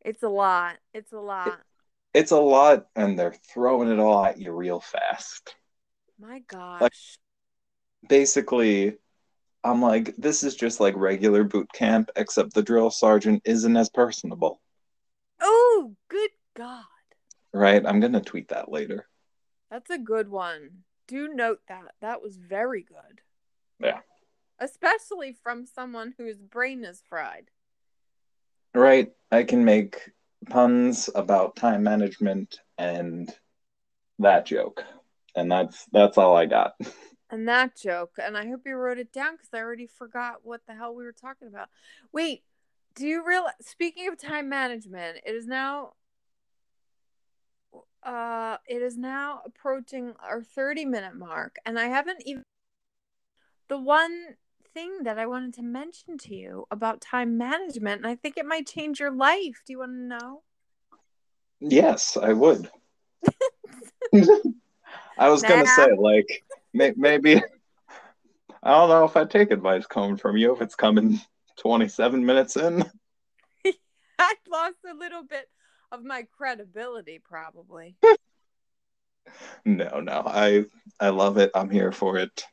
it's 0.00 0.22
a 0.22 0.28
lot. 0.28 0.76
It's 0.92 1.12
a 1.12 1.20
lot. 1.20 1.48
It, 1.48 1.54
it's 2.14 2.32
a 2.32 2.40
lot, 2.40 2.88
and 2.96 3.18
they're 3.18 3.36
throwing 3.54 3.90
it 3.90 3.98
all 3.98 4.24
at 4.26 4.38
you 4.38 4.52
real 4.52 4.80
fast. 4.80 5.54
My 6.22 6.38
gosh. 6.46 6.80
Like, 6.80 6.92
basically, 8.08 8.96
I'm 9.64 9.82
like, 9.82 10.14
this 10.16 10.44
is 10.44 10.54
just 10.54 10.78
like 10.78 10.94
regular 10.96 11.42
boot 11.42 11.68
camp, 11.72 12.10
except 12.14 12.54
the 12.54 12.62
drill 12.62 12.90
sergeant 12.90 13.42
isn't 13.44 13.76
as 13.76 13.90
personable. 13.90 14.60
Oh, 15.40 15.96
good 16.08 16.30
God. 16.56 16.84
Right? 17.52 17.84
I'm 17.84 17.98
going 17.98 18.12
to 18.12 18.20
tweet 18.20 18.48
that 18.48 18.70
later. 18.70 19.08
That's 19.68 19.90
a 19.90 19.98
good 19.98 20.28
one. 20.28 20.84
Do 21.08 21.34
note 21.34 21.60
that. 21.66 21.94
That 22.00 22.22
was 22.22 22.36
very 22.36 22.82
good. 22.84 23.20
Yeah. 23.80 23.98
Especially 24.60 25.36
from 25.42 25.66
someone 25.66 26.14
whose 26.16 26.38
brain 26.38 26.84
is 26.84 27.02
fried. 27.08 27.50
Right. 28.74 29.10
I 29.32 29.42
can 29.42 29.64
make 29.64 30.12
puns 30.48 31.10
about 31.16 31.56
time 31.56 31.82
management 31.82 32.60
and 32.78 33.28
that 34.20 34.46
joke. 34.46 34.84
And 35.34 35.50
that's 35.50 35.86
that's 35.92 36.18
all 36.18 36.36
I 36.36 36.46
got. 36.46 36.74
and 37.32 37.48
that 37.48 37.74
joke. 37.76 38.16
And 38.22 38.36
I 38.36 38.46
hope 38.46 38.60
you 38.66 38.76
wrote 38.76 38.98
it 38.98 39.12
down 39.12 39.32
because 39.32 39.48
I 39.52 39.58
already 39.58 39.86
forgot 39.86 40.40
what 40.44 40.60
the 40.66 40.74
hell 40.74 40.94
we 40.94 41.02
were 41.02 41.12
talking 41.12 41.48
about. 41.48 41.68
Wait, 42.12 42.44
do 42.94 43.06
you 43.06 43.26
realize? 43.26 43.54
Speaking 43.62 44.06
of 44.08 44.18
time 44.18 44.48
management, 44.48 45.18
it 45.26 45.34
is 45.34 45.46
now. 45.46 45.94
Uh, 48.02 48.58
it 48.68 48.82
is 48.82 48.98
now 48.98 49.40
approaching 49.46 50.12
our 50.20 50.42
30 50.42 50.84
minute 50.84 51.16
mark, 51.16 51.56
and 51.64 51.78
I 51.78 51.86
haven't 51.86 52.22
even. 52.26 52.42
The 53.68 53.78
one 53.78 54.36
thing 54.74 55.04
that 55.04 55.18
I 55.18 55.26
wanted 55.26 55.54
to 55.54 55.62
mention 55.62 56.18
to 56.18 56.34
you 56.34 56.66
about 56.70 57.00
time 57.00 57.38
management, 57.38 57.98
and 58.02 58.06
I 58.06 58.16
think 58.16 58.36
it 58.36 58.44
might 58.44 58.66
change 58.66 59.00
your 59.00 59.12
life. 59.12 59.62
Do 59.66 59.72
you 59.72 59.78
want 59.78 59.92
to 59.92 59.98
know? 59.98 60.42
Yes, 61.60 62.18
I 62.20 62.34
would. 62.34 62.68
I 65.18 65.28
was 65.28 65.42
gonna 65.42 65.66
say, 65.66 65.92
like, 65.96 66.44
may- 66.72 66.94
maybe 66.96 67.36
I 68.62 68.70
don't 68.70 68.88
know 68.88 69.04
if 69.04 69.16
I 69.16 69.24
take 69.24 69.50
advice 69.50 69.86
coming 69.86 70.16
from 70.16 70.36
you 70.36 70.54
if 70.54 70.62
it's 70.62 70.74
coming 70.74 71.20
27 71.58 72.24
minutes 72.24 72.56
in. 72.56 72.84
I 74.18 74.34
lost 74.48 74.76
a 74.88 74.94
little 74.94 75.24
bit 75.24 75.48
of 75.90 76.04
my 76.04 76.26
credibility, 76.32 77.20
probably. 77.22 77.96
no, 79.64 80.00
no, 80.00 80.22
I 80.24 80.64
I 81.00 81.08
love 81.10 81.38
it. 81.38 81.50
I'm 81.54 81.70
here 81.70 81.92
for 81.92 82.18
it. 82.18 82.44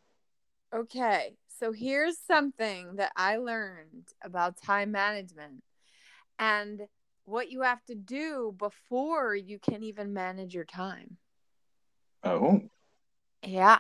Okay, 0.74 1.36
so 1.60 1.72
here's 1.72 2.18
something 2.20 2.96
that 2.98 3.12
I 3.16 3.38
learned 3.38 4.08
about 4.24 4.62
time 4.62 4.92
management 4.92 5.64
and 6.38 6.82
what 7.26 7.52
you 7.52 7.62
have 7.62 7.84
to 7.86 7.96
do 7.96 8.54
before 8.58 9.36
you 9.36 9.60
can 9.60 9.84
even 9.84 10.14
manage 10.14 10.54
your 10.56 10.66
time. 10.66 11.18
Oh. 12.24 12.62
Yeah. 13.44 13.80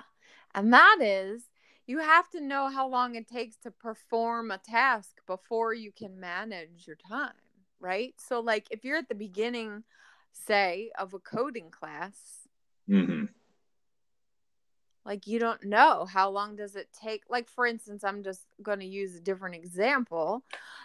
And 0.53 0.73
that 0.73 0.97
is 1.01 1.43
you 1.89 1.97
have 1.97 2.29
to 2.29 2.39
know 2.39 2.67
how 2.67 2.87
long 2.87 3.15
it 3.15 3.27
takes 3.27 3.57
to 3.57 3.71
perform 3.71 4.51
a 4.51 4.59
task 4.59 5.21
before 5.25 5.73
you 5.73 5.91
can 5.91 6.19
manage 6.19 6.85
your 6.85 6.95
time, 6.95 7.33
right? 7.79 8.13
So, 8.19 8.41
like, 8.41 8.67
if 8.69 8.85
you're 8.85 8.97
at 8.97 9.09
the 9.09 9.15
beginning, 9.15 9.83
say, 10.31 10.91
of 10.99 11.15
a 11.15 11.19
coding 11.19 11.71
class, 11.71 12.47
mm-hmm. 12.87 13.25
like, 15.03 15.25
you 15.25 15.39
don't 15.39 15.63
know 15.63 16.05
how 16.05 16.29
long 16.29 16.55
does 16.55 16.75
it 16.75 16.89
take. 16.93 17.23
Like, 17.27 17.49
for 17.49 17.65
instance, 17.65 18.03
I'm 18.03 18.21
just 18.21 18.45
going 18.61 18.81
to 18.81 18.85
use 18.85 19.15
a 19.15 19.19
different 19.19 19.55
example. 19.55 20.43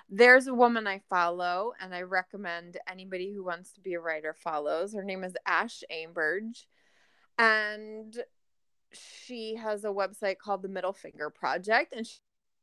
There's 0.09 0.47
a 0.47 0.55
woman 0.55 0.87
I 0.87 1.03
follow, 1.11 1.75
and 1.83 1.95
I 1.95 2.01
recommend 2.01 2.79
anybody 2.91 3.31
who 3.31 3.45
wants 3.45 3.73
to 3.73 3.83
be 3.83 3.93
a 3.93 4.01
writer 4.01 4.33
follows. 4.33 4.95
Her 4.95 5.05
name 5.05 5.23
is 5.23 5.37
Ash 5.45 5.85
Ambirge 5.93 6.65
and 7.39 8.17
she 8.93 9.57
has 9.57 9.85
a 9.85 9.89
website 9.89 10.39
called 10.39 10.63
the 10.63 10.69
Middle 10.69 10.93
Finger 10.93 11.31
Project, 11.31 11.95
and 11.95 12.07
she's 12.07 12.21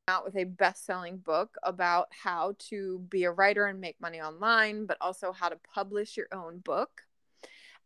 out 0.08 0.26
with 0.26 0.36
a 0.36 0.46
best-selling 0.46 1.18
book 1.18 1.56
about 1.64 2.08
how 2.12 2.56
to 2.70 3.00
be 3.10 3.24
a 3.24 3.32
writer 3.32 3.68
and 3.68 3.80
make 3.80 4.00
money 4.02 4.22
online, 4.22 4.86
but 4.86 4.98
also 5.02 5.32
how 5.32 5.50
to 5.50 5.58
publish 5.74 6.18
your 6.18 6.28
own 6.32 6.60
book. 6.60 7.04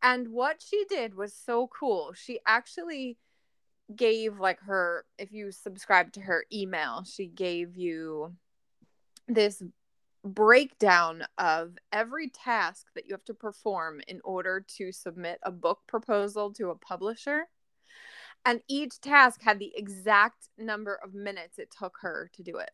And 0.01 0.29
what 0.29 0.61
she 0.61 0.85
did 0.89 1.15
was 1.15 1.33
so 1.33 1.67
cool. 1.67 2.13
She 2.13 2.39
actually 2.45 3.17
gave 3.95 4.39
like 4.39 4.59
her 4.61 5.05
if 5.17 5.31
you 5.31 5.51
subscribe 5.51 6.11
to 6.13 6.21
her 6.21 6.45
email, 6.51 7.03
she 7.03 7.27
gave 7.27 7.75
you 7.75 8.33
this 9.27 9.61
breakdown 10.25 11.23
of 11.37 11.77
every 11.91 12.29
task 12.29 12.87
that 12.95 13.05
you 13.05 13.11
have 13.11 13.25
to 13.25 13.33
perform 13.33 14.01
in 14.07 14.19
order 14.23 14.65
to 14.77 14.91
submit 14.91 15.39
a 15.43 15.51
book 15.51 15.81
proposal 15.87 16.51
to 16.53 16.71
a 16.71 16.75
publisher. 16.75 17.47
And 18.43 18.61
each 18.67 18.99
task 19.01 19.41
had 19.41 19.59
the 19.59 19.71
exact 19.75 20.49
number 20.57 20.99
of 21.03 21.13
minutes 21.13 21.57
it 21.57 21.73
took 21.77 21.97
her 22.01 22.29
to 22.33 22.43
do 22.43 22.57
it. 22.57 22.71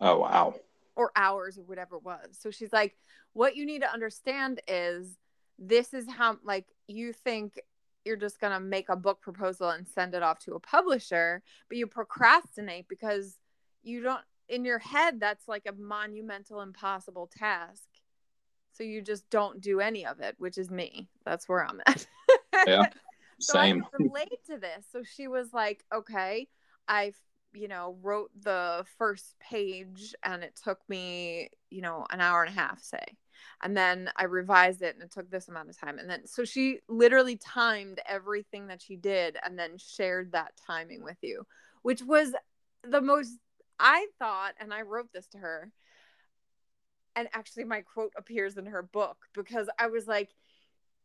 Oh, 0.00 0.18
wow. 0.18 0.54
Or 0.96 1.12
hours 1.16 1.58
or 1.58 1.62
whatever 1.62 1.96
it 1.96 2.04
was. 2.04 2.38
So 2.38 2.50
she's 2.50 2.72
like, 2.72 2.96
what 3.32 3.56
you 3.56 3.66
need 3.66 3.82
to 3.82 3.92
understand 3.92 4.60
is 4.68 5.16
this 5.58 5.92
is 5.92 6.08
how, 6.08 6.38
like, 6.44 6.66
you 6.86 7.12
think 7.12 7.60
you're 8.04 8.16
just 8.16 8.40
going 8.40 8.52
to 8.52 8.60
make 8.60 8.88
a 8.88 8.96
book 8.96 9.20
proposal 9.20 9.70
and 9.70 9.88
send 9.88 10.14
it 10.14 10.22
off 10.22 10.38
to 10.40 10.54
a 10.54 10.60
publisher, 10.60 11.42
but 11.68 11.78
you 11.78 11.86
procrastinate 11.86 12.86
because 12.88 13.38
you 13.82 14.02
don't 14.02 14.20
in 14.48 14.64
your 14.64 14.78
head 14.78 15.20
that's 15.20 15.48
like 15.48 15.66
a 15.66 15.72
monumental 15.72 16.60
impossible 16.60 17.30
task. 17.36 17.82
So 18.72 18.82
you 18.82 19.02
just 19.02 19.28
don't 19.30 19.60
do 19.60 19.80
any 19.80 20.04
of 20.04 20.20
it 20.20 20.34
which 20.38 20.58
is 20.58 20.70
me. 20.70 21.08
That's 21.24 21.48
where 21.48 21.64
i'm 21.64 21.80
at. 21.86 22.06
Yeah 22.66 22.82
same 23.40 23.82
so 23.92 23.98
I 23.98 24.02
relate 24.04 24.44
to 24.46 24.58
this. 24.58 24.86
So 24.90 25.02
she 25.02 25.28
was 25.28 25.52
like 25.52 25.84
okay 25.94 26.48
i 26.88 27.12
you 27.52 27.68
know 27.68 27.96
wrote 28.02 28.30
the 28.42 28.84
first 28.98 29.36
page 29.38 30.14
and 30.22 30.42
it 30.42 30.58
took 30.62 30.80
me 30.88 31.48
you 31.70 31.80
know 31.80 32.04
an 32.10 32.20
hour 32.20 32.42
and 32.42 32.56
a 32.56 32.60
half 32.60 32.82
say. 32.82 33.04
And 33.62 33.76
then 33.76 34.10
I 34.16 34.24
revised 34.24 34.82
it 34.82 34.94
and 34.94 35.04
it 35.04 35.10
took 35.10 35.30
this 35.30 35.48
amount 35.48 35.68
of 35.68 35.78
time. 35.78 35.98
And 35.98 36.08
then 36.08 36.26
so 36.26 36.44
she 36.44 36.80
literally 36.88 37.36
timed 37.36 38.00
everything 38.06 38.68
that 38.68 38.80
she 38.80 38.96
did 38.96 39.36
and 39.44 39.58
then 39.58 39.76
shared 39.76 40.32
that 40.32 40.52
timing 40.66 41.02
with 41.02 41.18
you, 41.20 41.46
which 41.82 42.02
was 42.02 42.32
the 42.82 43.00
most 43.00 43.32
I 43.78 44.06
thought, 44.18 44.54
and 44.58 44.72
I 44.72 44.82
wrote 44.82 45.12
this 45.12 45.26
to 45.28 45.38
her. 45.38 45.70
And 47.16 47.28
actually, 47.32 47.64
my 47.64 47.82
quote 47.82 48.12
appears 48.16 48.56
in 48.56 48.66
her 48.66 48.82
book 48.82 49.16
because 49.34 49.68
I 49.78 49.86
was 49.86 50.06
like, 50.06 50.30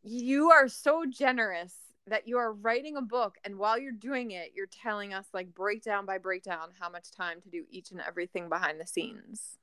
You 0.02 0.50
are 0.50 0.68
so 0.68 1.04
generous 1.08 1.74
that 2.06 2.26
you 2.26 2.38
are 2.38 2.52
writing 2.52 2.96
a 2.96 3.02
book. 3.02 3.36
And 3.44 3.58
while 3.58 3.78
you're 3.78 3.92
doing 3.92 4.32
it, 4.32 4.52
you're 4.54 4.66
telling 4.66 5.14
us, 5.14 5.26
like, 5.32 5.54
breakdown 5.54 6.06
by 6.06 6.18
breakdown, 6.18 6.70
how 6.80 6.88
much 6.88 7.12
time 7.12 7.40
to 7.42 7.48
do 7.48 7.64
each 7.70 7.92
and 7.92 8.00
everything 8.00 8.48
behind 8.48 8.80
the 8.80 8.86
scenes. 8.86 9.56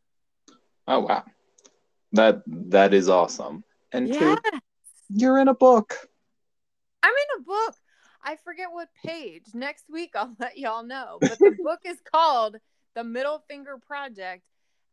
Oh, 0.87 1.01
wow. 1.01 1.25
That 2.13 2.43
that 2.47 2.93
is 2.93 3.09
awesome. 3.09 3.63
And 3.91 4.07
Yes. 4.07 4.17
two, 4.17 4.59
you're 5.09 5.39
in 5.39 5.49
a 5.49 5.53
book. 5.53 5.95
I'm 7.03 7.11
in 7.11 7.41
a 7.41 7.43
book. 7.43 7.75
I 8.23 8.37
forget 8.37 8.67
what 8.71 8.89
page. 9.05 9.47
Next 9.53 9.85
week 9.89 10.11
I'll 10.15 10.35
let 10.39 10.57
y'all 10.57 10.83
know. 10.83 11.19
But 11.21 11.39
the 11.39 11.57
book 11.61 11.79
is 11.85 11.97
called 12.11 12.57
The 12.97 13.03
Middle 13.03 13.43
Finger 13.47 13.77
Project. 13.77 14.41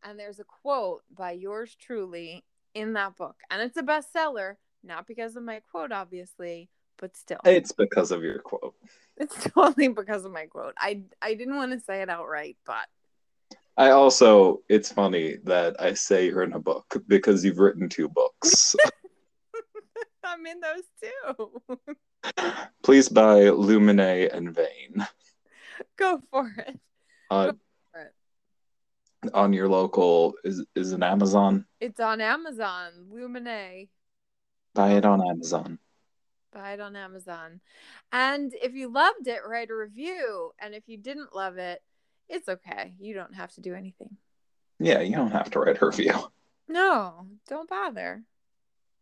And 0.03 0.19
there's 0.19 0.39
a 0.39 0.43
quote 0.43 1.01
by 1.09 1.31
yours 1.31 1.75
truly 1.75 2.45
in 2.75 2.93
that 2.93 3.15
book. 3.15 3.35
And 3.49 3.63
it's 3.63 3.77
a 3.77 3.81
bestseller, 3.81 4.57
not 4.83 5.07
because 5.07 5.35
of 5.35 5.41
my 5.41 5.59
quote, 5.71 5.91
obviously, 5.91 6.69
but 6.99 7.17
still. 7.17 7.39
It's 7.45 7.71
because 7.71 8.11
of 8.11 8.21
your 8.21 8.39
quote. 8.39 8.75
It's 9.17 9.45
totally 9.45 9.87
because 9.87 10.25
of 10.25 10.33
my 10.33 10.45
quote. 10.45 10.73
I 10.77 11.03
I 11.21 11.35
didn't 11.35 11.55
want 11.55 11.71
to 11.71 11.79
say 11.79 12.01
it 12.01 12.09
outright, 12.09 12.57
but 12.65 12.85
I 13.77 13.91
also, 13.91 14.61
it's 14.67 14.91
funny 14.91 15.37
that 15.45 15.81
I 15.81 15.93
say 15.93 16.25
you're 16.25 16.43
in 16.43 16.51
a 16.51 16.59
book 16.59 17.01
because 17.07 17.45
you've 17.45 17.59
written 17.59 17.87
two 17.87 18.09
books. 18.09 18.75
I'm 20.25 20.45
in 20.45 20.59
those 20.59 20.83
too. 21.01 21.79
Please 22.83 23.07
buy 23.07 23.43
Lumine 23.43 24.35
and 24.35 24.53
Vein 24.53 25.07
Go 25.95 26.21
for 26.29 26.53
it. 26.57 26.77
uh, 27.31 27.45
Go 27.45 27.51
for 27.51 27.59
it. 27.61 27.64
On 29.33 29.53
your 29.53 29.67
local. 29.67 30.35
Is 30.43 30.65
is 30.75 30.91
it 30.91 31.03
Amazon? 31.03 31.65
It's 31.79 31.99
on 31.99 32.21
Amazon, 32.21 32.91
Lumine. 33.11 33.89
Buy 34.73 34.91
it 34.93 35.05
on 35.05 35.21
Amazon. 35.25 35.79
Buy 36.51 36.73
it 36.73 36.79
on 36.79 36.95
Amazon. 36.95 37.61
And 38.11 38.53
if 38.61 38.73
you 38.73 38.91
loved 38.91 39.27
it, 39.27 39.41
write 39.45 39.69
a 39.69 39.75
review. 39.75 40.51
And 40.59 40.73
if 40.73 40.83
you 40.87 40.97
didn't 40.97 41.35
love 41.35 41.57
it, 41.57 41.81
it's 42.29 42.47
okay. 42.47 42.93
You 42.99 43.13
don't 43.13 43.35
have 43.35 43.51
to 43.53 43.61
do 43.61 43.73
anything. 43.73 44.17
Yeah, 44.79 45.01
you 45.01 45.15
don't 45.15 45.31
have 45.31 45.51
to 45.51 45.59
write 45.59 45.81
a 45.81 45.85
review. 45.85 46.13
No, 46.67 47.27
don't 47.47 47.69
bother. 47.69 48.23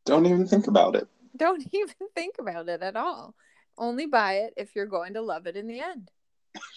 Don't 0.05 0.25
even 0.25 0.47
think 0.47 0.67
about 0.67 0.95
it. 0.95 1.07
Don't 1.35 1.65
even 1.73 1.95
think 2.15 2.35
about 2.39 2.69
it 2.69 2.81
at 2.81 2.95
all. 2.95 3.35
Only 3.77 4.05
buy 4.05 4.33
it 4.35 4.53
if 4.57 4.75
you're 4.75 4.85
going 4.85 5.13
to 5.13 5.21
love 5.21 5.47
it 5.47 5.55
in 5.55 5.67
the 5.67 5.79
end. 5.79 6.11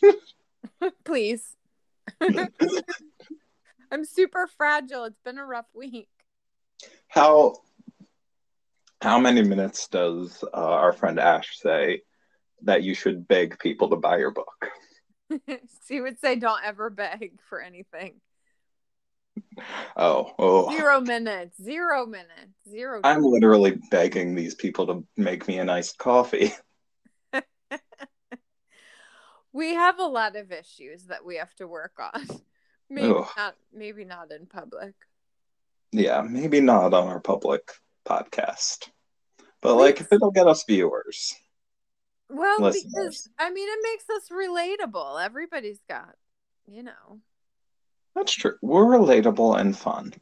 Please. 1.04 1.56
I'm 3.90 4.04
super 4.04 4.48
fragile. 4.56 5.04
It's 5.04 5.20
been 5.24 5.38
a 5.38 5.46
rough 5.46 5.66
week. 5.74 6.08
How 7.08 7.54
how 9.02 9.18
many 9.18 9.42
minutes 9.42 9.88
does 9.88 10.42
uh, 10.42 10.56
our 10.56 10.92
friend 10.92 11.18
Ash 11.18 11.58
say 11.58 12.02
that 12.62 12.82
you 12.82 12.94
should 12.94 13.28
beg 13.28 13.58
people 13.58 13.90
to 13.90 13.96
buy 13.96 14.18
your 14.18 14.32
book? 14.32 14.70
she 15.88 16.00
would 16.00 16.18
say, 16.18 16.36
don't 16.36 16.64
ever 16.64 16.90
beg 16.90 17.32
for 17.48 17.60
anything. 17.60 18.20
Oh, 19.96 20.32
oh. 20.38 20.74
Zero 20.74 21.00
minutes. 21.00 21.60
Zero 21.62 22.06
minutes. 22.06 22.54
Zero. 22.68 23.00
I'm 23.04 23.22
literally 23.22 23.78
begging 23.90 24.34
these 24.34 24.54
people 24.54 24.86
to 24.86 25.04
make 25.16 25.46
me 25.46 25.58
an 25.58 25.68
iced 25.68 25.98
coffee. 25.98 26.52
we 29.56 29.74
have 29.74 29.98
a 29.98 30.04
lot 30.04 30.36
of 30.36 30.52
issues 30.52 31.04
that 31.06 31.24
we 31.24 31.36
have 31.36 31.54
to 31.54 31.66
work 31.66 31.94
on. 31.98 32.28
Maybe 32.90 33.08
Ugh. 33.08 33.26
not. 33.36 33.56
Maybe 33.72 34.04
not 34.04 34.30
in 34.30 34.46
public. 34.46 34.94
Yeah, 35.92 36.20
maybe 36.20 36.60
not 36.60 36.92
on 36.92 37.08
our 37.08 37.20
public 37.20 37.62
podcast. 38.06 38.90
But 39.62 39.76
like 39.76 40.00
if 40.00 40.12
it'll 40.12 40.30
get 40.30 40.46
us 40.46 40.64
viewers. 40.64 41.34
Well, 42.28 42.60
Listeners. 42.60 42.92
because 42.92 43.28
I 43.38 43.50
mean, 43.50 43.68
it 43.68 43.78
makes 43.82 44.04
us 44.10 44.28
relatable. 44.28 45.24
Everybody's 45.24 45.80
got, 45.88 46.14
you 46.66 46.82
know. 46.82 47.20
That's 48.14 48.32
true. 48.32 48.56
We're 48.62 48.84
relatable 48.84 49.58
and 49.58 49.76
fun. 49.76 50.12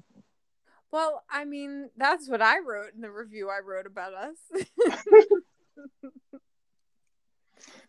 Well, 0.93 1.23
I 1.29 1.45
mean, 1.45 1.91
that's 1.97 2.29
what 2.29 2.41
I 2.41 2.61
wrote 2.61 2.95
in 2.95 3.01
the 3.01 3.11
review 3.11 3.51
I 3.51 3.61
wrote 3.67 3.87
about 3.87 4.15
us. 4.15 4.37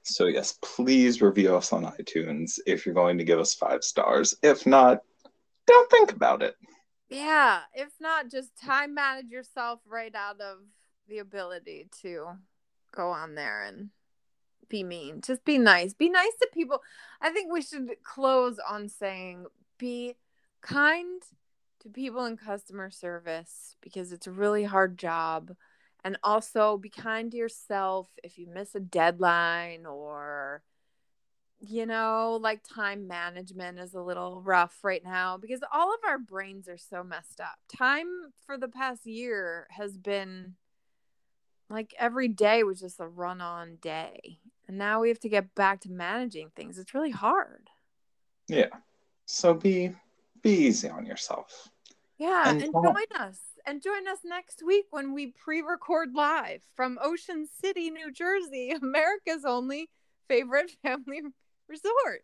So 0.05 0.25
yes, 0.27 0.57
please 0.61 1.21
review 1.21 1.55
us 1.55 1.73
on 1.73 1.83
iTunes 1.83 2.59
if 2.65 2.85
you're 2.85 2.95
going 2.95 3.17
to 3.17 3.23
give 3.23 3.39
us 3.39 3.55
five 3.55 3.83
stars. 3.83 4.35
If 4.43 4.65
not, 4.65 5.01
don't 5.65 5.89
think 5.89 6.11
about 6.11 6.43
it. 6.43 6.55
yeah. 7.09 7.61
If 7.73 7.89
not, 7.99 8.29
just 8.29 8.49
time 8.63 8.93
manage 8.93 9.31
yourself 9.31 9.79
right 9.87 10.13
out 10.13 10.39
of 10.39 10.57
the 11.07 11.17
ability 11.19 11.87
to 12.01 12.27
go 12.95 13.09
on 13.09 13.35
there 13.35 13.63
and 13.63 13.89
be 14.69 14.83
mean. 14.83 15.21
Just 15.21 15.43
be 15.43 15.57
nice. 15.57 15.93
Be 15.93 16.09
nice 16.09 16.33
to 16.41 16.47
people. 16.53 16.81
I 17.21 17.31
think 17.31 17.51
we 17.51 17.61
should 17.61 17.89
close 18.03 18.59
on 18.67 18.89
saying 18.89 19.45
be 19.77 20.15
kind 20.61 21.21
to 21.81 21.89
people 21.89 22.25
in 22.25 22.37
customer 22.37 22.89
service 22.89 23.75
because 23.81 24.11
it's 24.11 24.27
a 24.27 24.31
really 24.31 24.63
hard 24.63 24.97
job. 24.97 25.55
And 26.05 26.17
also 26.23 26.77
be 26.77 26.89
kind 26.89 27.31
to 27.31 27.37
yourself 27.37 28.07
if 28.23 28.37
you 28.37 28.47
miss 28.47 28.75
a 28.75 28.79
deadline 28.79 29.85
or 29.85 30.63
you 31.59 31.85
know, 31.85 32.37
like 32.41 32.61
time 32.63 33.07
management 33.07 33.79
is 33.79 33.93
a 33.93 34.01
little 34.01 34.41
rough 34.41 34.79
right 34.83 35.03
now 35.03 35.37
because 35.37 35.61
all 35.73 35.93
of 35.93 35.99
our 36.07 36.19
brains 36.19 36.67
are 36.67 36.77
so 36.77 37.03
messed 37.03 37.41
up. 37.41 37.57
Time 37.75 38.07
for 38.45 38.57
the 38.57 38.67
past 38.67 39.05
year 39.05 39.67
has 39.71 39.97
been 39.97 40.55
like 41.69 41.93
every 41.97 42.27
day 42.27 42.63
was 42.63 42.79
just 42.79 42.99
a 42.99 43.07
run 43.07 43.41
on 43.41 43.77
day. 43.81 44.39
And 44.67 44.77
now 44.77 45.01
we 45.01 45.09
have 45.09 45.19
to 45.21 45.29
get 45.29 45.55
back 45.55 45.81
to 45.81 45.91
managing 45.91 46.51
things. 46.55 46.77
It's 46.77 46.93
really 46.93 47.11
hard. 47.11 47.69
Yeah. 48.47 48.69
So 49.25 49.53
be 49.53 49.91
be 50.41 50.51
easy 50.51 50.89
on 50.89 51.05
yourself. 51.05 51.69
Yeah, 52.17 52.49
And 52.49 52.61
and 52.61 52.73
join 52.73 53.19
us. 53.19 53.39
And 53.67 53.81
join 53.81 54.07
us 54.07 54.19
next 54.23 54.61
week 54.63 54.85
when 54.91 55.13
we 55.13 55.27
pre-record 55.27 56.13
live 56.13 56.61
from 56.75 56.99
Ocean 57.01 57.47
City, 57.61 57.89
New 57.89 58.11
Jersey, 58.11 58.69
America's 58.81 59.43
only 59.43 59.89
favorite 60.27 60.71
family 60.83 61.21
resort. 61.67 62.23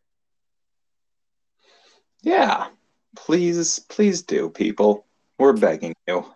Yeah. 2.22 2.68
Please, 3.16 3.80
please 3.80 4.22
do, 4.22 4.50
people. 4.50 5.06
We're 5.40 5.54
begging 5.54 5.96
you. 6.08 6.26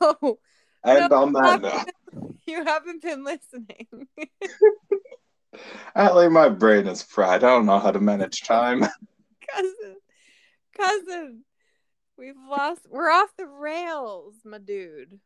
No, 0.00 0.38
And 0.82 1.10
No, 1.10 1.22
on 1.24 1.32
that 1.34 1.60
note, 1.60 2.34
you 2.46 2.64
haven't 2.64 3.02
been 3.02 3.22
listening. 3.22 3.86
Atlee, 5.94 6.32
my 6.32 6.48
brain 6.48 6.86
is 6.86 7.02
fried. 7.02 7.44
I 7.44 7.50
don't 7.50 7.66
know 7.66 7.78
how 7.78 7.90
to 7.90 8.00
manage 8.00 8.44
time. 8.44 8.80
cousin, 8.80 9.96
cousin, 10.74 11.44
we've 12.22 12.34
lost. 12.48 12.82
We're 12.88 13.10
off 13.10 13.30
the 13.36 13.46
rails, 13.46 14.34
my 14.44 14.58
dude. 14.58 15.18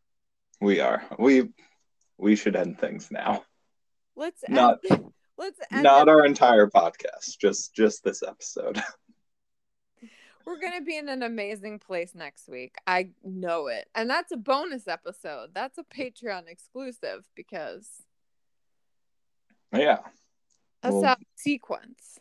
We 0.60 0.80
are. 0.80 1.04
We 1.18 1.50
we 2.16 2.36
should 2.36 2.56
end 2.56 2.78
things 2.78 3.10
now. 3.10 3.44
Let's 4.16 4.42
Not- 4.48 4.78
end, 4.90 5.12
let's 5.38 5.60
end 5.70 5.82
Not 5.82 6.08
our 6.08 6.24
entire 6.24 6.68
podcast, 6.68 7.38
just 7.38 7.74
just 7.74 8.02
this 8.02 8.22
episode. 8.22 8.82
We're 10.46 10.60
gonna 10.60 10.80
be 10.80 10.96
in 10.96 11.08
an 11.08 11.22
amazing 11.22 11.80
place 11.80 12.14
next 12.14 12.48
week. 12.48 12.76
I 12.86 13.10
know 13.22 13.66
it, 13.66 13.86
and 13.94 14.08
that's 14.08 14.32
a 14.32 14.36
bonus 14.36 14.88
episode. 14.88 15.50
That's 15.52 15.76
a 15.76 15.84
Patreon 15.84 16.48
exclusive 16.48 17.26
because 17.34 17.88
yeah. 19.72 19.98
that's 20.82 20.94
Well- 20.94 21.04
a 21.04 21.16
sequence. 21.34 22.18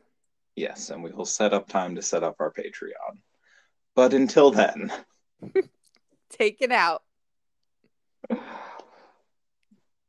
Yes, 0.57 0.89
and 0.89 1.03
we 1.03 1.11
will 1.11 1.25
set 1.25 1.53
up 1.53 1.67
time 1.67 1.95
to 1.95 2.01
set 2.01 2.23
up 2.23 2.37
our 2.39 2.51
Patreon. 2.51 3.19
But 3.95 4.13
until 4.13 4.51
then, 4.51 4.91
Take 6.29 6.61
it 6.61 6.71
out. 6.71 7.03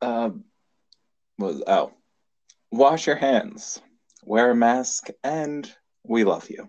uh, 0.01 0.31
was 1.39 1.63
oh, 1.67 1.93
wash 2.73 3.07
your 3.07 3.17
hands, 3.17 3.81
wear 4.25 4.51
a 4.51 4.55
mask, 4.55 5.09
and 5.23 5.73
we 6.05 6.25
love 6.25 6.51
you. 6.51 6.69